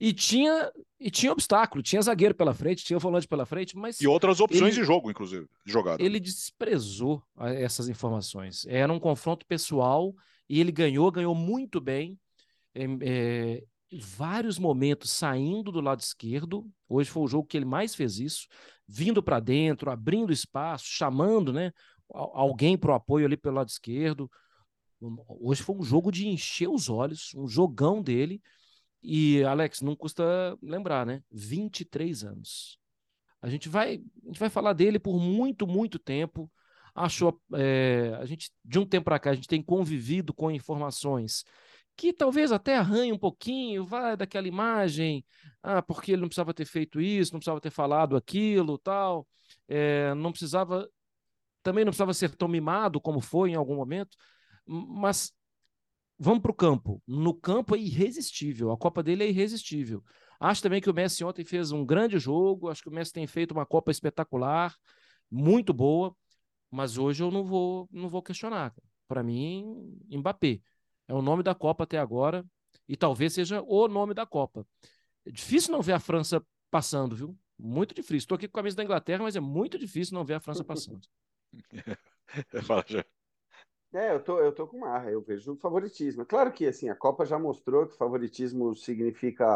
E 0.00 0.12
tinha, 0.12 0.70
e 0.98 1.10
tinha 1.10 1.32
obstáculo, 1.32 1.82
tinha 1.82 2.02
zagueiro 2.02 2.34
pela 2.34 2.52
frente, 2.52 2.84
tinha 2.84 2.98
volante 2.98 3.28
pela 3.28 3.46
frente, 3.46 3.76
mas. 3.76 4.00
E 4.00 4.06
outras 4.06 4.40
opções 4.40 4.74
ele, 4.74 4.80
de 4.80 4.84
jogo, 4.84 5.10
inclusive, 5.10 5.46
de 5.64 5.72
jogada. 5.72 6.02
Ele 6.02 6.18
desprezou 6.18 7.22
essas 7.38 7.88
informações. 7.88 8.66
Era 8.66 8.92
um 8.92 8.98
confronto 8.98 9.46
pessoal 9.46 10.14
e 10.48 10.60
ele 10.60 10.72
ganhou, 10.72 11.10
ganhou 11.10 11.34
muito 11.34 11.80
bem. 11.80 12.18
É, 12.74 12.84
é, 13.02 13.64
vários 14.00 14.58
momentos 14.58 15.10
saindo 15.10 15.70
do 15.70 15.80
lado 15.80 16.00
esquerdo. 16.00 16.68
Hoje 16.88 17.10
foi 17.10 17.22
o 17.22 17.28
jogo 17.28 17.46
que 17.46 17.56
ele 17.56 17.64
mais 17.64 17.94
fez 17.94 18.18
isso, 18.18 18.46
vindo 18.86 19.22
para 19.22 19.40
dentro, 19.40 19.90
abrindo 19.90 20.32
espaço, 20.32 20.86
chamando, 20.88 21.52
né, 21.52 21.72
alguém 22.10 22.76
para 22.76 22.92
o 22.92 22.94
apoio 22.94 23.26
ali 23.26 23.36
pelo 23.36 23.56
lado 23.56 23.68
esquerdo. 23.68 24.30
Hoje 25.40 25.62
foi 25.62 25.76
um 25.76 25.82
jogo 25.82 26.10
de 26.10 26.26
encher 26.26 26.68
os 26.68 26.88
olhos, 26.88 27.32
um 27.34 27.46
jogão 27.46 28.02
dele. 28.02 28.42
E 29.06 29.44
Alex, 29.44 29.82
não 29.82 29.94
custa 29.94 30.56
lembrar, 30.62 31.04
né? 31.04 31.22
23 31.30 32.24
anos. 32.24 32.78
A 33.42 33.50
gente 33.50 33.68
vai, 33.68 34.00
a 34.24 34.26
gente 34.28 34.40
vai 34.40 34.48
falar 34.48 34.72
dele 34.72 34.98
por 34.98 35.20
muito, 35.20 35.66
muito 35.66 35.98
tempo. 35.98 36.50
Achou, 36.94 37.38
é, 37.52 38.16
a 38.18 38.24
gente 38.24 38.50
de 38.64 38.78
um 38.78 38.86
tempo 38.86 39.04
para 39.04 39.18
cá 39.18 39.30
a 39.30 39.34
gente 39.34 39.48
tem 39.48 39.62
convivido 39.62 40.32
com 40.32 40.50
informações 40.50 41.44
que 41.96 42.12
talvez 42.12 42.50
até 42.52 42.76
arranhe 42.76 43.12
um 43.12 43.18
pouquinho, 43.18 43.84
vai 43.84 44.16
daquela 44.16 44.48
imagem, 44.48 45.24
ah, 45.62 45.82
porque 45.82 46.12
ele 46.12 46.22
não 46.22 46.28
precisava 46.28 46.54
ter 46.54 46.64
feito 46.64 47.00
isso, 47.00 47.32
não 47.32 47.38
precisava 47.38 47.60
ter 47.60 47.70
falado 47.70 48.16
aquilo, 48.16 48.78
tal, 48.78 49.26
é, 49.68 50.12
não 50.14 50.32
precisava, 50.32 50.88
também 51.62 51.84
não 51.84 51.90
precisava 51.90 52.12
ser 52.14 52.34
tão 52.34 52.48
mimado 52.48 53.00
como 53.00 53.20
foi 53.20 53.50
em 53.50 53.54
algum 53.54 53.76
momento, 53.76 54.16
mas 54.66 55.32
vamos 56.18 56.40
para 56.40 56.50
o 56.50 56.54
campo. 56.54 57.02
No 57.06 57.34
campo 57.34 57.74
é 57.74 57.78
irresistível, 57.78 58.70
a 58.70 58.78
Copa 58.78 59.02
dele 59.02 59.24
é 59.24 59.28
irresistível. 59.28 60.02
Acho 60.38 60.62
também 60.62 60.80
que 60.80 60.90
o 60.90 60.94
Messi 60.94 61.24
ontem 61.24 61.44
fez 61.44 61.72
um 61.72 61.84
grande 61.84 62.18
jogo, 62.18 62.68
acho 62.68 62.82
que 62.82 62.88
o 62.88 62.92
Messi 62.92 63.12
tem 63.12 63.26
feito 63.26 63.52
uma 63.52 63.66
Copa 63.66 63.90
espetacular, 63.90 64.74
muito 65.30 65.72
boa, 65.72 66.14
mas 66.70 66.98
hoje 66.98 67.22
eu 67.22 67.30
não 67.30 67.44
vou, 67.44 67.88
não 67.90 68.08
vou 68.08 68.22
questionar. 68.22 68.74
Para 69.06 69.22
mim, 69.22 69.96
Mbappé. 70.10 70.60
É 71.06 71.14
o 71.14 71.22
nome 71.22 71.42
da 71.42 71.54
Copa 71.54 71.84
até 71.84 71.98
agora 71.98 72.44
e 72.88 72.96
talvez 72.96 73.32
seja 73.32 73.62
o 73.62 73.88
nome 73.88 74.14
da 74.14 74.26
Copa. 74.26 74.66
É 75.24 75.30
difícil 75.30 75.72
não 75.72 75.82
ver 75.82 75.92
a 75.92 76.00
França 76.00 76.44
passando, 76.70 77.14
viu? 77.14 77.38
Muito 77.58 77.94
difícil. 77.94 78.18
Estou 78.18 78.36
aqui 78.36 78.48
com 78.48 78.58
a 78.58 78.62
camisa 78.62 78.76
da 78.76 78.84
Inglaterra, 78.84 79.22
mas 79.22 79.36
é 79.36 79.40
muito 79.40 79.78
difícil 79.78 80.14
não 80.14 80.24
ver 80.24 80.34
a 80.34 80.40
França 80.40 80.64
passando. 80.64 81.06
Fala. 82.64 82.84
É, 83.94 84.12
eu 84.12 84.20
tô, 84.24 84.40
eu 84.40 84.52
tô 84.52 84.66
com 84.66 84.78
marra, 84.80 85.08
eu 85.12 85.22
vejo 85.22 85.54
favoritismo. 85.56 86.22
É 86.22 86.24
claro 86.24 86.50
que 86.52 86.66
assim, 86.66 86.88
a 86.88 86.96
Copa 86.96 87.24
já 87.24 87.38
mostrou 87.38 87.86
que 87.86 87.96
favoritismo 87.96 88.74
significa 88.74 89.46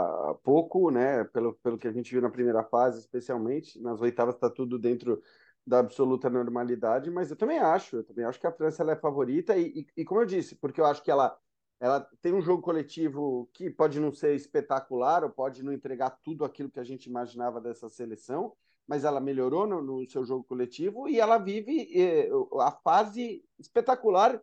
pouco, 0.44 0.90
né? 0.92 1.24
Pelo, 1.24 1.54
pelo 1.54 1.76
que 1.76 1.88
a 1.88 1.92
gente 1.92 2.12
viu 2.12 2.22
na 2.22 2.30
primeira 2.30 2.62
fase, 2.62 3.00
especialmente. 3.00 3.80
Nas 3.80 4.00
oitavas 4.00 4.36
está 4.36 4.48
tudo 4.48 4.78
dentro 4.78 5.20
da 5.66 5.80
absoluta 5.80 6.30
normalidade, 6.30 7.10
mas 7.10 7.30
eu 7.30 7.36
também 7.36 7.58
acho, 7.58 7.96
eu 7.96 8.04
também 8.04 8.24
acho 8.24 8.38
que 8.40 8.46
a 8.46 8.52
França 8.52 8.82
ela 8.82 8.92
é 8.92 8.96
favorita 8.96 9.56
e, 9.56 9.80
e, 9.80 9.86
e, 10.02 10.04
como 10.04 10.20
eu 10.22 10.26
disse, 10.26 10.54
porque 10.56 10.80
eu 10.80 10.86
acho 10.86 11.02
que 11.02 11.10
ela, 11.10 11.36
ela 11.80 12.00
tem 12.22 12.32
um 12.32 12.40
jogo 12.40 12.62
coletivo 12.62 13.50
que 13.52 13.68
pode 13.68 14.00
não 14.00 14.12
ser 14.12 14.34
espetacular 14.34 15.24
ou 15.24 15.30
pode 15.30 15.62
não 15.64 15.72
entregar 15.72 16.10
tudo 16.22 16.44
aquilo 16.44 16.70
que 16.70 16.80
a 16.80 16.84
gente 16.84 17.06
imaginava 17.06 17.60
dessa 17.60 17.88
seleção, 17.88 18.54
mas 18.88 19.04
ela 19.04 19.20
melhorou 19.20 19.66
no, 19.66 19.82
no 19.82 20.08
seu 20.08 20.24
jogo 20.24 20.42
coletivo 20.44 21.08
e 21.08 21.20
ela 21.20 21.38
vive 21.38 21.88
eh, 21.94 22.30
a 22.60 22.72
fase 22.72 23.44
espetacular 23.58 24.42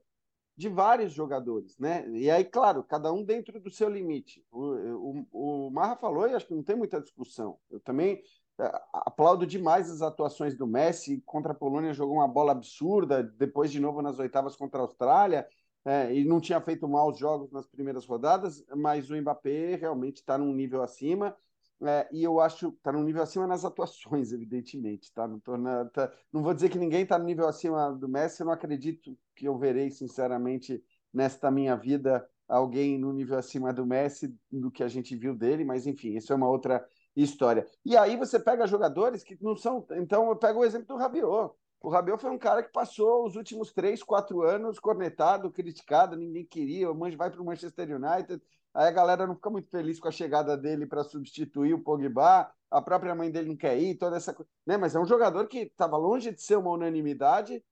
de 0.57 0.69
vários 0.69 1.11
jogadores, 1.11 1.77
né? 1.77 2.07
E 2.11 2.29
aí, 2.31 2.45
claro, 2.45 2.83
cada 2.83 3.11
um 3.11 3.23
dentro 3.23 3.59
do 3.59 3.69
seu 3.69 3.89
limite. 3.89 4.45
O, 4.51 5.25
o, 5.33 5.67
o 5.67 5.71
Marra 5.71 5.97
falou 5.97 6.27
e 6.29 6.33
acho 6.33 6.47
que 6.47 6.53
não 6.53 6.63
tem 6.63 6.77
muita 6.77 7.01
discussão. 7.01 7.59
Eu 7.69 7.79
também 7.81 8.21
é, 8.59 8.71
aplaudo 8.93 9.45
demais 9.45 9.89
as 9.89 10.01
atuações 10.01 10.55
do 10.55 10.65
Messi 10.65 11.21
contra 11.25 11.51
a 11.51 11.55
Polônia, 11.55 11.93
jogou 11.93 12.15
uma 12.15 12.27
bola 12.27 12.53
absurda, 12.53 13.21
depois 13.21 13.69
de 13.71 13.81
novo 13.81 14.01
nas 14.01 14.17
oitavas 14.19 14.55
contra 14.55 14.79
a 14.79 14.83
Austrália. 14.83 15.45
é, 15.83 16.13
e 16.15 16.23
não 16.25 16.39
tinha 16.39 16.59
feito 16.61 16.87
maus 16.87 17.17
jogos 17.17 17.51
nas 17.51 17.67
primeiras 17.67 18.05
rodadas, 18.05 18.65
mas 18.75 19.09
o 19.09 19.15
Mbappé 19.15 19.75
realmente 19.75 20.17
está 20.17 20.37
num 20.37 20.53
nível 20.53 20.81
acima. 20.81 21.35
É, 21.83 22.07
e 22.11 22.23
eu 22.23 22.39
acho 22.39 22.69
está 22.69 22.91
num 22.91 23.03
nível 23.03 23.21
acima 23.21 23.45
nas 23.45 23.65
atuações, 23.65 24.31
evidentemente. 24.33 25.11
Tá? 25.13 25.27
Não, 25.27 25.39
tô 25.39 25.57
na, 25.57 25.85
tá, 25.85 26.11
não 26.31 26.41
vou 26.41 26.53
dizer 26.53 26.69
que 26.69 26.77
ninguém 26.77 27.03
está 27.03 27.17
no 27.17 27.25
nível 27.25 27.47
acima 27.47 27.91
do 27.91 28.07
Messi, 28.07 28.41
eu 28.41 28.45
não 28.45 28.53
acredito 28.53 29.17
que 29.35 29.45
eu 29.47 29.57
verei, 29.57 29.89
sinceramente, 29.91 30.83
nesta 31.13 31.51
minha 31.51 31.75
vida, 31.75 32.27
alguém 32.47 32.97
no 32.97 33.11
nível 33.11 33.37
acima 33.37 33.73
do 33.73 33.85
Messi 33.85 34.37
do 34.51 34.71
que 34.71 34.83
a 34.83 34.87
gente 34.87 35.15
viu 35.15 35.35
dele, 35.35 35.63
mas 35.65 35.85
enfim, 35.85 36.15
isso 36.15 36.31
é 36.31 36.35
uma 36.35 36.49
outra 36.49 36.85
história. 37.15 37.65
E 37.83 37.95
aí 37.95 38.17
você 38.17 38.39
pega 38.39 38.67
jogadores 38.67 39.23
que 39.23 39.37
não 39.41 39.55
são. 39.55 39.85
Então, 39.91 40.29
eu 40.29 40.35
pego 40.35 40.59
o 40.59 40.65
exemplo 40.65 40.87
do 40.87 40.97
Rabiot. 40.97 41.53
O 41.81 41.89
Rabiot 41.89 42.19
foi 42.19 42.31
um 42.31 42.37
cara 42.37 42.63
que 42.63 42.71
passou 42.71 43.25
os 43.25 43.35
últimos 43.35 43.71
três, 43.71 44.01
quatro 44.01 44.41
anos 44.41 44.79
cornetado, 44.79 45.51
criticado, 45.51 46.15
ninguém 46.15 46.45
queria. 46.45 46.91
O 46.91 46.95
Manche 46.95 47.15
vai 47.15 47.29
para 47.29 47.41
o 47.41 47.45
Manchester 47.45 47.95
United, 47.95 48.41
aí 48.75 48.87
a 48.87 48.91
galera 48.91 49.25
não 49.25 49.35
fica 49.35 49.49
muito 49.49 49.69
feliz 49.69 49.99
com 49.99 50.09
a 50.09 50.11
chegada 50.11 50.57
dele 50.57 50.85
para 50.85 51.03
substituir 51.03 51.73
o 51.73 51.79
Pogba, 51.79 52.51
a 52.69 52.81
própria 52.81 53.15
mãe 53.15 53.31
dele 53.31 53.49
não 53.49 53.55
quer 53.55 53.77
ir, 53.79 53.95
toda 53.95 54.17
essa 54.17 54.33
coisa. 54.33 54.49
Né? 54.67 54.75
Mas 54.75 54.95
é 54.95 54.99
um 54.99 55.05
jogador 55.05 55.47
que 55.47 55.59
estava 55.59 55.95
longe 55.97 56.31
de 56.31 56.41
ser 56.41 56.57
uma 56.57 56.71
unanimidade 56.71 57.63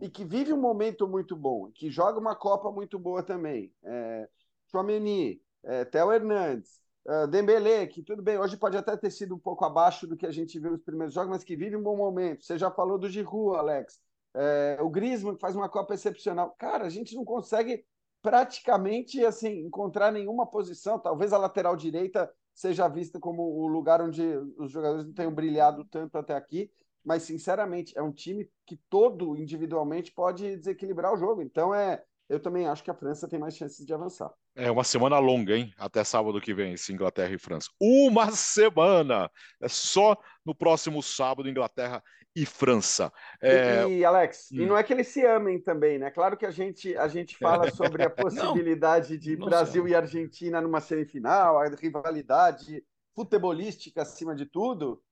e 0.00 0.10
que 0.10 0.24
vive 0.24 0.52
um 0.52 0.60
momento 0.60 1.06
muito 1.06 1.36
bom, 1.36 1.70
que 1.72 1.90
joga 1.90 2.18
uma 2.18 2.34
Copa 2.34 2.70
muito 2.72 2.98
boa 2.98 3.22
também. 3.22 3.72
É, 3.84 4.28
Chouameni, 4.70 5.40
é, 5.64 5.84
Theo 5.84 6.12
Hernandes, 6.12 6.80
uh, 7.06 7.26
Dembele, 7.26 7.86
que 7.86 8.02
tudo 8.02 8.22
bem, 8.22 8.38
hoje 8.38 8.56
pode 8.56 8.76
até 8.76 8.96
ter 8.96 9.10
sido 9.10 9.34
um 9.34 9.38
pouco 9.38 9.64
abaixo 9.64 10.06
do 10.06 10.16
que 10.16 10.26
a 10.26 10.30
gente 10.30 10.58
viu 10.58 10.72
nos 10.72 10.82
primeiros 10.82 11.14
jogos, 11.14 11.30
mas 11.30 11.44
que 11.44 11.56
vive 11.56 11.76
um 11.76 11.82
bom 11.82 11.96
momento. 11.96 12.44
Você 12.44 12.58
já 12.58 12.70
falou 12.70 12.98
do 12.98 13.08
Giroud, 13.08 13.58
Alex. 13.58 14.00
É, 14.34 14.78
o 14.80 14.90
Griezmann, 14.90 15.34
que 15.34 15.40
faz 15.40 15.56
uma 15.56 15.68
Copa 15.68 15.94
excepcional. 15.94 16.54
Cara, 16.58 16.84
a 16.84 16.90
gente 16.90 17.14
não 17.14 17.24
consegue 17.24 17.84
praticamente 18.22 19.24
assim 19.24 19.60
encontrar 19.60 20.12
nenhuma 20.12 20.46
posição. 20.46 20.98
Talvez 20.98 21.32
a 21.32 21.38
lateral 21.38 21.76
direita 21.76 22.30
seja 22.54 22.88
vista 22.88 23.20
como 23.20 23.42
o 23.42 23.66
lugar 23.68 24.02
onde 24.02 24.22
os 24.58 24.70
jogadores 24.70 25.06
não 25.06 25.14
tenham 25.14 25.32
brilhado 25.32 25.84
tanto 25.84 26.18
até 26.18 26.34
aqui, 26.34 26.70
mas 27.04 27.22
sinceramente 27.22 27.96
é 27.96 28.02
um 28.02 28.12
time 28.12 28.50
que 28.66 28.76
todo 28.90 29.36
individualmente 29.36 30.12
pode 30.12 30.56
desequilibrar 30.56 31.14
o 31.14 31.16
jogo. 31.16 31.42
Então 31.42 31.74
é 31.74 32.02
eu 32.28 32.38
também 32.38 32.66
acho 32.66 32.84
que 32.84 32.90
a 32.90 32.94
França 32.94 33.26
tem 33.26 33.38
mais 33.38 33.56
chances 33.56 33.86
de 33.86 33.94
avançar. 33.94 34.30
É 34.54 34.70
uma 34.70 34.84
semana 34.84 35.18
longa, 35.18 35.56
hein? 35.56 35.72
Até 35.78 36.04
sábado 36.04 36.40
que 36.40 36.52
vem, 36.52 36.74
esse 36.74 36.92
Inglaterra 36.92 37.32
e 37.32 37.38
França. 37.38 37.70
Uma 37.80 38.30
semana! 38.32 39.30
É 39.62 39.68
só 39.68 40.14
no 40.44 40.54
próximo 40.54 41.02
sábado, 41.02 41.48
Inglaterra 41.48 42.02
e 42.42 42.46
França. 42.46 43.12
É... 43.40 43.84
E, 43.86 43.98
e, 43.98 44.04
Alex, 44.04 44.50
hum. 44.52 44.60
e 44.60 44.66
não 44.66 44.76
é 44.76 44.82
que 44.82 44.92
eles 44.92 45.08
se 45.08 45.24
amem 45.24 45.60
também, 45.60 45.98
né? 45.98 46.10
Claro 46.10 46.36
que 46.36 46.46
a 46.46 46.50
gente, 46.50 46.96
a 46.96 47.08
gente 47.08 47.36
fala 47.36 47.70
sobre 47.74 48.04
a 48.04 48.10
possibilidade 48.10 49.14
não, 49.14 49.18
de 49.18 49.36
não 49.36 49.46
Brasil 49.46 49.82
sei. 49.82 49.92
e 49.92 49.94
Argentina 49.94 50.60
numa 50.60 50.80
semifinal, 50.80 51.58
a 51.58 51.68
rivalidade 51.68 52.84
futebolística 53.14 54.02
acima 54.02 54.34
de 54.34 54.46
tudo. 54.46 55.02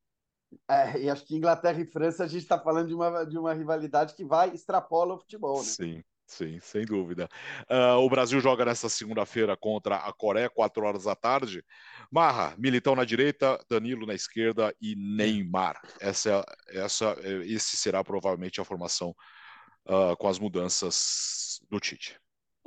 É, 0.70 1.00
e 1.00 1.10
acho 1.10 1.26
que 1.26 1.36
Inglaterra 1.36 1.80
e 1.80 1.86
França 1.86 2.22
a 2.22 2.28
gente 2.28 2.42
está 2.42 2.58
falando 2.58 2.86
de 2.86 2.94
uma, 2.94 3.24
de 3.24 3.36
uma 3.36 3.52
rivalidade 3.52 4.14
que 4.14 4.24
vai 4.24 4.50
extrapola 4.50 5.14
o 5.14 5.18
futebol, 5.18 5.58
né? 5.58 5.64
Sim. 5.64 6.04
Sim, 6.26 6.58
sem 6.60 6.84
dúvida. 6.84 7.28
Uh, 7.70 7.98
o 7.98 8.10
Brasil 8.10 8.40
joga 8.40 8.64
nesta 8.64 8.88
segunda-feira 8.88 9.56
contra 9.56 9.96
a 9.96 10.12
Coreia, 10.12 10.50
4 10.50 10.84
horas 10.84 11.04
da 11.04 11.14
tarde. 11.14 11.64
Marra, 12.10 12.54
Militão 12.58 12.96
na 12.96 13.04
direita, 13.04 13.58
Danilo 13.70 14.04
na 14.06 14.14
esquerda 14.14 14.74
e 14.80 14.96
Neymar. 14.96 15.80
Essa, 16.00 16.44
essa, 16.68 17.16
esse 17.44 17.76
será 17.76 18.02
provavelmente 18.02 18.60
a 18.60 18.64
formação 18.64 19.14
uh, 19.86 20.16
com 20.16 20.28
as 20.28 20.38
mudanças 20.38 21.60
do 21.70 21.78
Tite. 21.78 22.18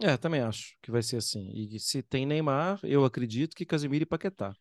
É, 0.02 0.16
também 0.16 0.40
acho 0.40 0.78
que 0.82 0.90
vai 0.90 1.04
ser 1.04 1.18
assim. 1.18 1.52
E 1.54 1.78
se 1.80 2.02
tem 2.02 2.26
Neymar, 2.26 2.80
eu 2.84 3.04
acredito 3.04 3.56
que 3.56 3.66
Casemiro 3.66 4.04
e 4.04 4.06
Paquetá. 4.06 4.56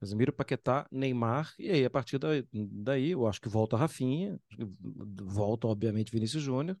Casemiro, 0.00 0.32
Paquetá, 0.32 0.86
Neymar, 0.90 1.54
e 1.58 1.70
aí 1.70 1.84
a 1.84 1.90
partir 1.90 2.18
daí, 2.18 2.46
daí 2.52 3.12
eu 3.12 3.26
acho 3.26 3.40
que 3.40 3.48
volta 3.48 3.76
Rafinha, 3.76 4.38
volta 5.22 5.66
obviamente 5.66 6.12
Vinícius 6.12 6.42
Júnior, 6.42 6.76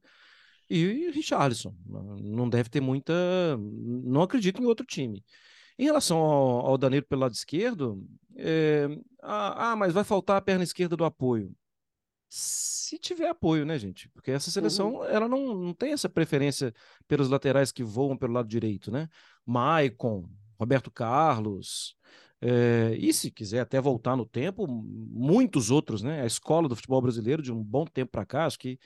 e 0.68 1.10
Richarlison. 1.10 1.74
Não 1.86 2.48
deve 2.48 2.68
ter 2.68 2.80
muita. 2.80 3.12
Não 3.58 4.22
acredito 4.22 4.62
em 4.62 4.66
outro 4.66 4.84
time. 4.84 5.24
Em 5.78 5.84
relação 5.84 6.18
ao, 6.18 6.66
ao 6.66 6.78
Danilo 6.78 7.04
pelo 7.04 7.22
lado 7.22 7.34
esquerdo, 7.34 8.02
é... 8.36 8.88
ah, 9.22 9.72
ah, 9.72 9.76
mas 9.76 9.92
vai 9.92 10.04
faltar 10.04 10.36
a 10.36 10.40
perna 10.40 10.64
esquerda 10.64 10.96
do 10.96 11.04
apoio. 11.04 11.54
Se 12.28 12.98
tiver 12.98 13.28
apoio, 13.28 13.64
né, 13.64 13.78
gente? 13.78 14.08
Porque 14.08 14.30
essa 14.30 14.50
seleção 14.50 14.96
uhum. 14.96 15.04
ela 15.04 15.28
não, 15.28 15.54
não 15.54 15.74
tem 15.74 15.92
essa 15.92 16.08
preferência 16.08 16.72
pelos 17.06 17.28
laterais 17.28 17.70
que 17.70 17.84
voam 17.84 18.16
pelo 18.16 18.32
lado 18.32 18.48
direito, 18.48 18.90
né? 18.90 19.08
Maicon, 19.44 20.28
Roberto 20.58 20.90
Carlos, 20.90 21.96
é, 22.40 22.94
e 22.98 23.12
se 23.12 23.30
quiser 23.30 23.60
até 23.60 23.80
voltar 23.80 24.16
no 24.16 24.26
tempo, 24.26 24.66
muitos 24.68 25.70
outros, 25.70 26.02
né? 26.02 26.22
A 26.22 26.26
escola 26.26 26.68
do 26.68 26.76
futebol 26.76 27.00
brasileiro 27.00 27.42
de 27.42 27.52
um 27.52 27.62
bom 27.62 27.84
tempo 27.86 28.12
para 28.12 28.26
cá, 28.26 28.46
acho 28.46 28.58
que 28.58 28.78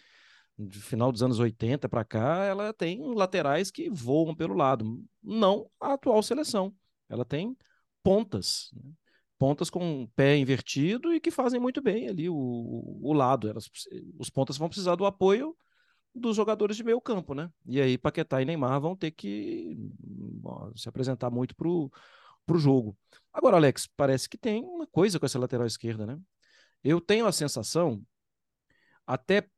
de 0.68 0.80
final 0.80 1.10
dos 1.10 1.22
anos 1.22 1.38
80 1.38 1.88
para 1.88 2.04
cá, 2.04 2.44
ela 2.44 2.72
tem 2.72 3.02
laterais 3.14 3.70
que 3.70 3.88
voam 3.88 4.34
pelo 4.34 4.54
lado. 4.54 5.02
Não 5.22 5.70
a 5.80 5.94
atual 5.94 6.22
seleção. 6.22 6.74
Ela 7.08 7.24
tem 7.24 7.56
pontas. 8.02 8.70
Né? 8.74 8.92
Pontas 9.38 9.70
com 9.70 10.06
pé 10.14 10.36
invertido 10.36 11.14
e 11.14 11.20
que 11.20 11.30
fazem 11.30 11.58
muito 11.58 11.80
bem 11.80 12.08
ali 12.08 12.28
o, 12.28 12.34
o 13.02 13.12
lado. 13.12 13.48
Elas, 13.48 13.70
os 14.18 14.28
pontas 14.28 14.58
vão 14.58 14.68
precisar 14.68 14.96
do 14.96 15.06
apoio 15.06 15.56
dos 16.14 16.36
jogadores 16.36 16.76
de 16.76 16.84
meio 16.84 17.00
campo, 17.00 17.34
né? 17.34 17.50
E 17.64 17.80
aí 17.80 17.96
Paquetá 17.96 18.42
e 18.42 18.44
Neymar 18.44 18.80
vão 18.80 18.96
ter 18.96 19.12
que 19.12 19.78
ó, 20.44 20.70
se 20.76 20.88
apresentar 20.88 21.30
muito 21.30 21.54
pro, 21.54 21.90
pro 22.44 22.58
jogo. 22.58 22.96
Agora, 23.32 23.56
Alex, 23.56 23.86
parece 23.96 24.28
que 24.28 24.36
tem 24.36 24.64
uma 24.64 24.86
coisa 24.86 25.18
com 25.18 25.26
essa 25.26 25.38
lateral 25.38 25.66
esquerda, 25.66 26.04
né? 26.04 26.18
Eu 26.82 27.00
tenho 27.00 27.26
a 27.26 27.32
sensação, 27.32 28.02
até 29.06 29.48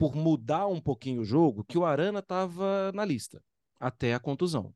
por 0.00 0.16
mudar 0.16 0.66
um 0.66 0.80
pouquinho 0.80 1.20
o 1.20 1.24
jogo, 1.26 1.62
que 1.62 1.76
o 1.76 1.84
Arana 1.84 2.20
estava 2.20 2.90
na 2.92 3.04
lista, 3.04 3.44
até 3.78 4.14
a 4.14 4.18
contusão. 4.18 4.74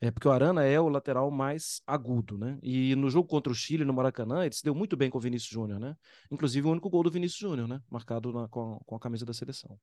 É 0.00 0.10
porque 0.10 0.26
o 0.26 0.32
Arana 0.32 0.64
é 0.64 0.80
o 0.80 0.88
lateral 0.88 1.30
mais 1.30 1.82
agudo, 1.86 2.38
né? 2.38 2.58
E 2.62 2.96
no 2.96 3.10
jogo 3.10 3.28
contra 3.28 3.52
o 3.52 3.54
Chile, 3.54 3.84
no 3.84 3.92
Maracanã, 3.92 4.42
ele 4.42 4.54
se 4.54 4.64
deu 4.64 4.74
muito 4.74 4.96
bem 4.96 5.10
com 5.10 5.18
o 5.18 5.20
Vinícius 5.20 5.50
Júnior, 5.50 5.78
né? 5.78 5.94
Inclusive 6.30 6.66
o 6.66 6.70
único 6.70 6.88
gol 6.88 7.02
do 7.02 7.10
Vinícius 7.10 7.38
Júnior, 7.38 7.68
né? 7.68 7.78
Marcado 7.90 8.32
na, 8.32 8.48
com, 8.48 8.80
com, 8.86 8.96
a 8.96 8.98
camisa 8.98 9.26
da 9.26 9.34
seleção. 9.34 9.78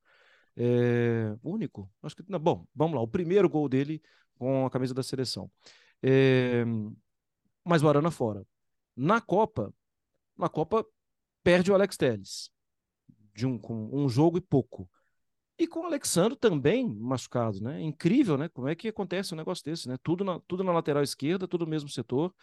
É, 0.57 1.35
único? 1.43 1.87
Acho 2.01 2.15
que. 2.15 2.23
Não, 2.27 2.39
bom, 2.39 2.65
vamos 2.73 2.95
lá. 2.95 3.01
O 3.03 3.07
primeiro 3.07 3.47
gol 3.47 3.69
dele 3.69 4.01
com 4.33 4.65
a 4.65 4.69
camisa 4.71 4.95
da 4.95 5.03
seleção. 5.03 5.49
É, 6.01 6.65
mas 7.63 7.83
o 7.83 7.87
Arana 7.87 8.09
fora. 8.09 8.43
Na 8.95 9.21
Copa, 9.21 9.71
na 10.35 10.49
Copa 10.49 10.83
perde 11.43 11.71
o 11.71 11.75
Alex 11.75 11.97
Telles 11.97 12.51
de 13.33 13.45
um, 13.45 13.57
com 13.57 13.89
um 13.91 14.07
jogo 14.09 14.37
e 14.37 14.41
pouco. 14.41 14.89
E 15.57 15.67
com 15.67 15.81
o 15.81 15.85
Alexandre 15.85 16.35
também 16.35 16.87
machucado, 16.87 17.61
né? 17.61 17.81
Incrível, 17.81 18.37
né? 18.37 18.49
Como 18.49 18.67
é 18.67 18.75
que 18.75 18.87
acontece 18.87 19.33
um 19.33 19.37
negócio 19.37 19.63
desse, 19.63 19.87
né? 19.87 19.97
Tudo 20.01 20.23
na, 20.23 20.39
tudo 20.47 20.63
na 20.63 20.71
lateral 20.71 21.03
esquerda, 21.03 21.47
tudo 21.47 21.65
no 21.65 21.71
mesmo 21.71 21.89
setor. 21.89 22.33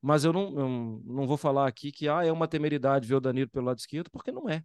Mas 0.00 0.24
eu 0.24 0.32
não, 0.32 0.58
eu 0.58 1.02
não 1.04 1.26
vou 1.26 1.36
falar 1.36 1.66
aqui 1.66 1.90
que 1.90 2.08
ah, 2.08 2.24
é 2.24 2.30
uma 2.30 2.46
temeridade 2.46 3.08
ver 3.08 3.14
o 3.14 3.20
Danilo 3.20 3.48
pelo 3.48 3.66
lado 3.66 3.78
esquerdo, 3.78 4.10
porque 4.10 4.30
não 4.30 4.48
é. 4.48 4.62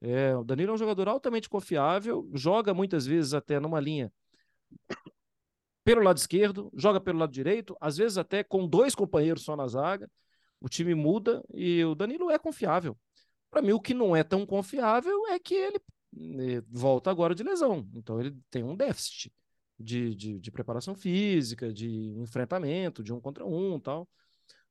é. 0.00 0.36
O 0.36 0.44
Danilo 0.44 0.72
é 0.72 0.74
um 0.74 0.78
jogador 0.78 1.08
altamente 1.08 1.48
confiável, 1.48 2.28
joga 2.34 2.74
muitas 2.74 3.06
vezes 3.06 3.34
até 3.34 3.60
numa 3.60 3.80
linha 3.80 4.12
pelo 5.88 6.02
lado 6.02 6.18
esquerdo, 6.18 6.70
joga 6.74 7.00
pelo 7.00 7.18
lado 7.18 7.32
direito, 7.32 7.74
às 7.80 7.96
vezes 7.96 8.18
até 8.18 8.44
com 8.44 8.68
dois 8.68 8.94
companheiros 8.94 9.42
só 9.42 9.56
na 9.56 9.66
zaga. 9.66 10.10
O 10.60 10.68
time 10.68 10.94
muda 10.94 11.42
e 11.54 11.82
o 11.82 11.94
Danilo 11.94 12.30
é 12.30 12.38
confiável. 12.38 12.94
Para 13.50 13.62
mim, 13.62 13.72
o 13.72 13.80
que 13.80 13.94
não 13.94 14.14
é 14.14 14.22
tão 14.22 14.44
confiável 14.44 15.26
é 15.28 15.38
que 15.38 15.54
ele 15.54 15.80
né, 16.12 16.62
volta 16.68 17.10
agora 17.10 17.34
de 17.34 17.42
lesão. 17.42 17.88
Então, 17.94 18.20
ele 18.20 18.36
tem 18.50 18.62
um 18.62 18.76
déficit 18.76 19.32
de, 19.78 20.14
de, 20.14 20.40
de 20.40 20.50
preparação 20.50 20.94
física, 20.94 21.72
de 21.72 21.88
enfrentamento, 22.18 23.02
de 23.02 23.12
um 23.12 23.20
contra 23.20 23.44
um 23.46 23.78
tal. 23.80 24.08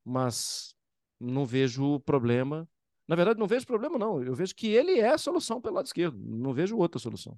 Mas 0.04 0.76
não 1.20 1.46
vejo 1.46 2.00
problema. 2.02 2.68
Na 3.08 3.16
verdade, 3.16 3.40
não 3.40 3.48
vejo 3.48 3.66
problema, 3.66 3.98
não. 3.98 4.22
Eu 4.22 4.36
vejo 4.36 4.54
que 4.54 4.68
ele 4.68 5.00
é 5.00 5.10
a 5.10 5.18
solução 5.18 5.62
pelo 5.62 5.76
lado 5.76 5.86
esquerdo. 5.86 6.18
Não 6.20 6.54
vejo 6.54 6.78
outra 6.78 7.00
solução. 7.00 7.38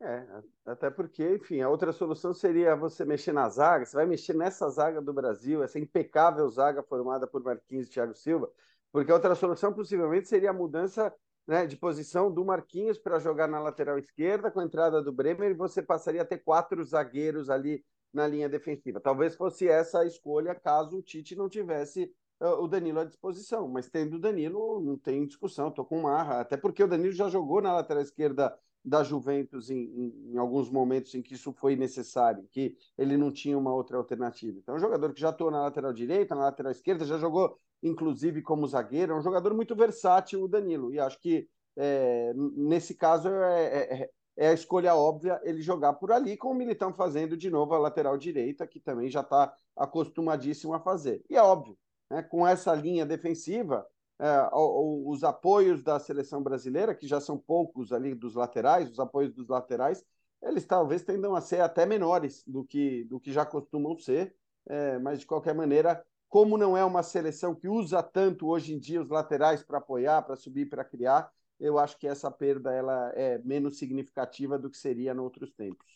É, 0.00 0.26
até 0.66 0.90
porque, 0.90 1.36
enfim, 1.36 1.60
a 1.60 1.68
outra 1.68 1.92
solução 1.92 2.34
seria 2.34 2.74
você 2.74 3.04
mexer 3.04 3.32
na 3.32 3.48
zaga. 3.48 3.84
Você 3.84 3.96
vai 3.96 4.06
mexer 4.06 4.34
nessa 4.34 4.68
zaga 4.68 5.00
do 5.00 5.12
Brasil, 5.12 5.62
essa 5.62 5.78
impecável 5.78 6.48
zaga 6.48 6.82
formada 6.82 7.26
por 7.26 7.42
Marquinhos 7.42 7.86
e 7.86 7.90
Thiago 7.90 8.14
Silva. 8.14 8.50
Porque 8.94 9.10
outra 9.10 9.34
solução 9.34 9.72
possivelmente 9.72 10.28
seria 10.28 10.50
a 10.50 10.52
mudança 10.52 11.12
né, 11.48 11.66
de 11.66 11.76
posição 11.76 12.32
do 12.32 12.44
Marquinhos 12.44 12.96
para 12.96 13.18
jogar 13.18 13.48
na 13.48 13.58
lateral 13.58 13.98
esquerda 13.98 14.52
com 14.52 14.60
a 14.60 14.64
entrada 14.64 15.02
do 15.02 15.10
Bremer 15.10 15.50
e 15.50 15.54
você 15.54 15.82
passaria 15.82 16.22
a 16.22 16.24
ter 16.24 16.38
quatro 16.38 16.84
zagueiros 16.84 17.50
ali 17.50 17.84
na 18.12 18.24
linha 18.28 18.48
defensiva. 18.48 19.00
Talvez 19.00 19.34
fosse 19.34 19.66
essa 19.66 19.98
a 19.98 20.06
escolha 20.06 20.54
caso 20.54 20.98
o 20.98 21.02
Tite 21.02 21.34
não 21.34 21.48
tivesse 21.48 22.14
uh, 22.40 22.62
o 22.62 22.68
Danilo 22.68 23.00
à 23.00 23.04
disposição. 23.04 23.66
Mas 23.66 23.90
tendo 23.90 24.14
o 24.14 24.20
Danilo, 24.20 24.80
não 24.80 24.96
tem 24.96 25.26
discussão, 25.26 25.70
estou 25.70 25.84
com 25.84 26.02
marra. 26.02 26.42
Até 26.42 26.56
porque 26.56 26.84
o 26.84 26.86
Danilo 26.86 27.14
já 27.14 27.28
jogou 27.28 27.60
na 27.60 27.74
lateral 27.74 28.00
esquerda 28.00 28.56
da 28.84 29.02
Juventus 29.02 29.70
em, 29.70 29.84
em, 29.84 30.32
em, 30.32 30.36
alguns 30.36 30.68
momentos 30.68 31.14
em 31.14 31.22
que 31.22 31.34
isso 31.34 31.52
foi 31.52 31.74
necessário, 31.74 32.46
que 32.52 32.76
ele 32.98 33.16
não 33.16 33.32
tinha 33.32 33.56
uma 33.56 33.72
outra 33.72 33.96
alternativa. 33.96 34.58
Então, 34.58 34.74
é 34.74 34.78
um 34.78 34.80
jogador 34.80 35.12
que 35.14 35.20
já 35.20 35.30
atuou 35.30 35.50
na 35.50 35.62
lateral 35.62 35.92
direita, 35.92 36.34
na 36.34 36.42
lateral 36.42 36.70
esquerda, 36.70 37.04
já 37.04 37.18
jogou 37.18 37.58
inclusive 37.84 38.40
como 38.40 38.66
zagueiro, 38.66 39.12
é 39.12 39.16
um 39.16 39.22
jogador 39.22 39.54
muito 39.54 39.76
versátil, 39.76 40.42
o 40.42 40.48
Danilo, 40.48 40.92
e 40.92 40.98
acho 40.98 41.20
que 41.20 41.46
é, 41.76 42.32
nesse 42.34 42.94
caso 42.94 43.28
é, 43.28 43.64
é, 43.64 44.10
é, 44.36 44.48
a 44.48 44.54
escolha 44.54 44.94
óbvia 44.94 45.40
ele 45.44 45.60
jogar 45.60 45.92
por 45.94 46.10
ali, 46.10 46.36
com 46.36 46.50
o 46.50 46.54
Militão 46.54 46.94
fazendo 46.94 47.36
de 47.36 47.50
novo 47.50 47.74
a 47.74 47.78
lateral 47.78 48.16
direita, 48.16 48.66
que 48.66 48.80
também 48.80 49.10
já 49.10 49.20
está 49.20 49.54
acostumadíssimo 49.76 50.72
a 50.72 50.80
fazer. 50.80 51.22
E 51.28 51.36
é 51.36 51.42
óbvio, 51.42 51.76
né, 52.10 52.22
com 52.22 52.46
essa 52.46 52.74
linha 52.74 53.04
defensiva, 53.04 53.86
é, 54.20 54.48
os 54.52 55.24
apoios 55.24 55.82
da 55.82 55.98
seleção 55.98 56.42
brasileira, 56.42 56.94
que 56.94 57.06
já 57.06 57.20
são 57.20 57.36
poucos 57.38 57.92
ali 57.92 58.14
dos 58.14 58.34
laterais, 58.34 58.90
os 58.90 59.00
apoios 59.00 59.32
dos 59.32 59.48
laterais, 59.48 60.04
eles 60.42 60.64
talvez 60.64 61.02
tendam 61.02 61.34
a 61.34 61.40
ser 61.40 61.60
até 61.60 61.86
menores 61.86 62.44
do 62.46 62.64
que, 62.64 63.04
do 63.04 63.18
que 63.18 63.32
já 63.32 63.44
costumam 63.44 63.96
ser, 63.98 64.34
é, 64.66 64.98
mas 64.98 65.20
de 65.20 65.26
qualquer 65.26 65.54
maneira, 65.54 66.04
como 66.28 66.58
não 66.58 66.76
é 66.76 66.84
uma 66.84 67.02
seleção 67.02 67.54
que 67.54 67.68
usa 67.68 68.02
tanto 68.02 68.48
hoje 68.48 68.74
em 68.74 68.78
dia 68.78 69.00
os 69.00 69.08
laterais 69.08 69.62
para 69.62 69.78
apoiar, 69.78 70.22
para 70.22 70.36
subir, 70.36 70.68
para 70.68 70.84
criar, 70.84 71.30
eu 71.58 71.78
acho 71.78 71.98
que 71.98 72.06
essa 72.06 72.30
perda 72.30 72.72
ela 72.72 73.12
é 73.14 73.38
menos 73.38 73.78
significativa 73.78 74.58
do 74.58 74.70
que 74.70 74.76
seria 74.76 75.12
em 75.12 75.18
outros 75.18 75.52
tempos. 75.52 75.86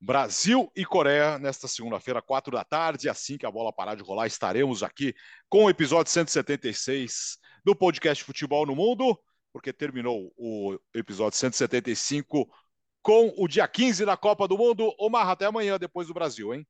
Brasil 0.00 0.68
e 0.74 0.84
Coreia 0.84 1.38
nesta 1.38 1.68
segunda-feira, 1.68 2.20
quatro 2.20 2.56
da 2.56 2.64
tarde. 2.64 3.08
Assim 3.08 3.38
que 3.38 3.46
a 3.46 3.50
bola 3.50 3.72
parar 3.72 3.94
de 3.94 4.02
rolar, 4.02 4.26
estaremos 4.26 4.82
aqui 4.82 5.14
com 5.48 5.66
o 5.66 5.70
episódio 5.70 6.10
176 6.10 7.38
do 7.64 7.74
podcast 7.74 8.22
Futebol 8.24 8.66
no 8.66 8.74
Mundo, 8.74 9.18
porque 9.52 9.72
terminou 9.72 10.32
o 10.36 10.78
episódio 10.94 11.38
175 11.38 12.48
com 13.02 13.32
o 13.36 13.46
dia 13.46 13.66
15 13.66 14.04
da 14.04 14.16
Copa 14.16 14.48
do 14.48 14.56
Mundo. 14.56 14.94
Omar, 14.98 15.28
até 15.28 15.46
amanhã, 15.46 15.78
depois 15.78 16.08
do 16.08 16.14
Brasil, 16.14 16.54
hein? 16.54 16.66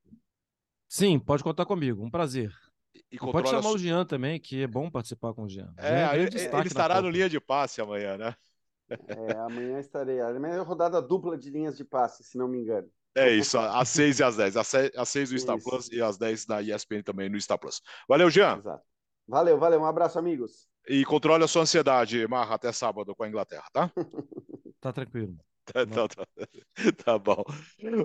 Sim, 0.89 1.19
pode 1.19 1.43
contar 1.43 1.65
comigo. 1.65 2.05
Um 2.05 2.11
prazer. 2.11 2.53
E 3.11 3.19
pode 3.19 3.49
chamar 3.49 3.71
o 3.71 3.79
Jean 3.79 4.05
também, 4.05 4.39
que 4.39 4.63
é 4.63 4.67
bom 4.67 4.91
participar 4.91 5.33
com 5.35 5.45
o 5.45 5.49
Jean. 5.49 5.73
É, 5.77 5.89
Jean 5.89 6.13
é 6.13 6.17
ele, 6.17 6.37
ele 6.37 6.67
estará 6.67 7.01
no 7.01 7.09
linha 7.09 7.29
de 7.29 7.41
passe 7.41 7.81
amanhã, 7.81 8.19
né? 8.19 8.35
É, 8.91 9.33
amanhã 9.39 9.79
estarei. 9.79 10.21
Amanhã 10.21 10.57
é 10.57 10.59
rodada 10.59 11.01
dupla 11.01 11.37
de 11.39 11.51
linhas 11.51 11.77
de 11.77 11.85
passe, 11.85 12.23
se 12.25 12.37
não 12.37 12.49
me 12.49 12.59
engano. 12.59 12.91
É 13.15 13.31
isso, 13.31 13.59
às 13.59 13.91
6 13.91 14.21
e 14.21 14.23
às 14.23 14.37
10. 14.37 14.57
Às 14.57 15.09
6 15.09 15.33
no 15.33 15.39
Star 15.39 15.59
Plus 15.63 15.91
e 15.91 16.01
às 16.01 16.17
10 16.17 16.47
na 16.47 16.63
ESPN 16.63 17.03
também 17.03 17.29
no 17.29 17.39
Star 17.41 17.59
Plus. 17.59 17.83
Valeu, 18.09 18.31
Jean. 18.31 18.59
Exato. 18.59 18.83
Valeu, 19.29 19.59
valeu. 19.59 19.81
Um 19.81 19.87
abraço, 19.87 20.19
amigos. 20.19 20.72
E 20.89 21.05
controle 21.05 21.45
a 21.45 21.49
sua 21.49 21.63
ansiedade, 21.63 22.27
Marra, 22.27 22.57
até 22.57 22.73
sábado 22.73 23.15
com 23.15 23.23
a 23.25 23.29
Inglaterra, 23.29 23.65
tá? 23.73 23.91
tá 24.81 24.93
tranquilo. 24.93 25.37
Tá, 25.65 25.87
tá, 25.87 26.09
tá, 26.09 26.27
tá, 27.05 27.19
bom. 27.19 27.45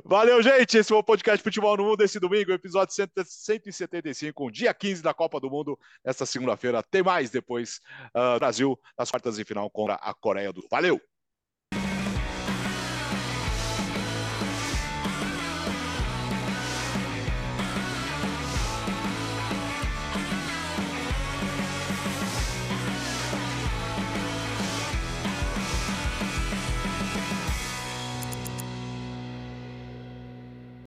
Valeu, 0.05 0.41
gente. 0.43 0.77
Esse 0.77 0.89
foi 0.89 0.97
o 0.97 1.03
podcast 1.03 1.43
Futebol 1.43 1.75
no 1.75 1.85
Mundo 1.85 2.03
esse 2.03 2.19
domingo, 2.19 2.51
episódio 2.51 2.93
175, 2.93 4.51
dia 4.51 4.73
15 4.73 5.01
da 5.01 5.13
Copa 5.13 5.39
do 5.39 5.49
Mundo. 5.49 5.77
Esta 6.03 6.25
segunda-feira 6.25 6.83
tem 6.83 7.01
mais 7.01 7.31
depois 7.31 7.79
uh, 8.15 8.37
Brasil 8.37 8.79
nas 8.97 9.09
quartas 9.09 9.37
de 9.37 9.43
final 9.43 9.69
contra 9.71 9.95
a 9.95 10.13
Coreia 10.13 10.53
do 10.53 10.61
Sul. 10.61 10.69
Valeu! 10.69 11.01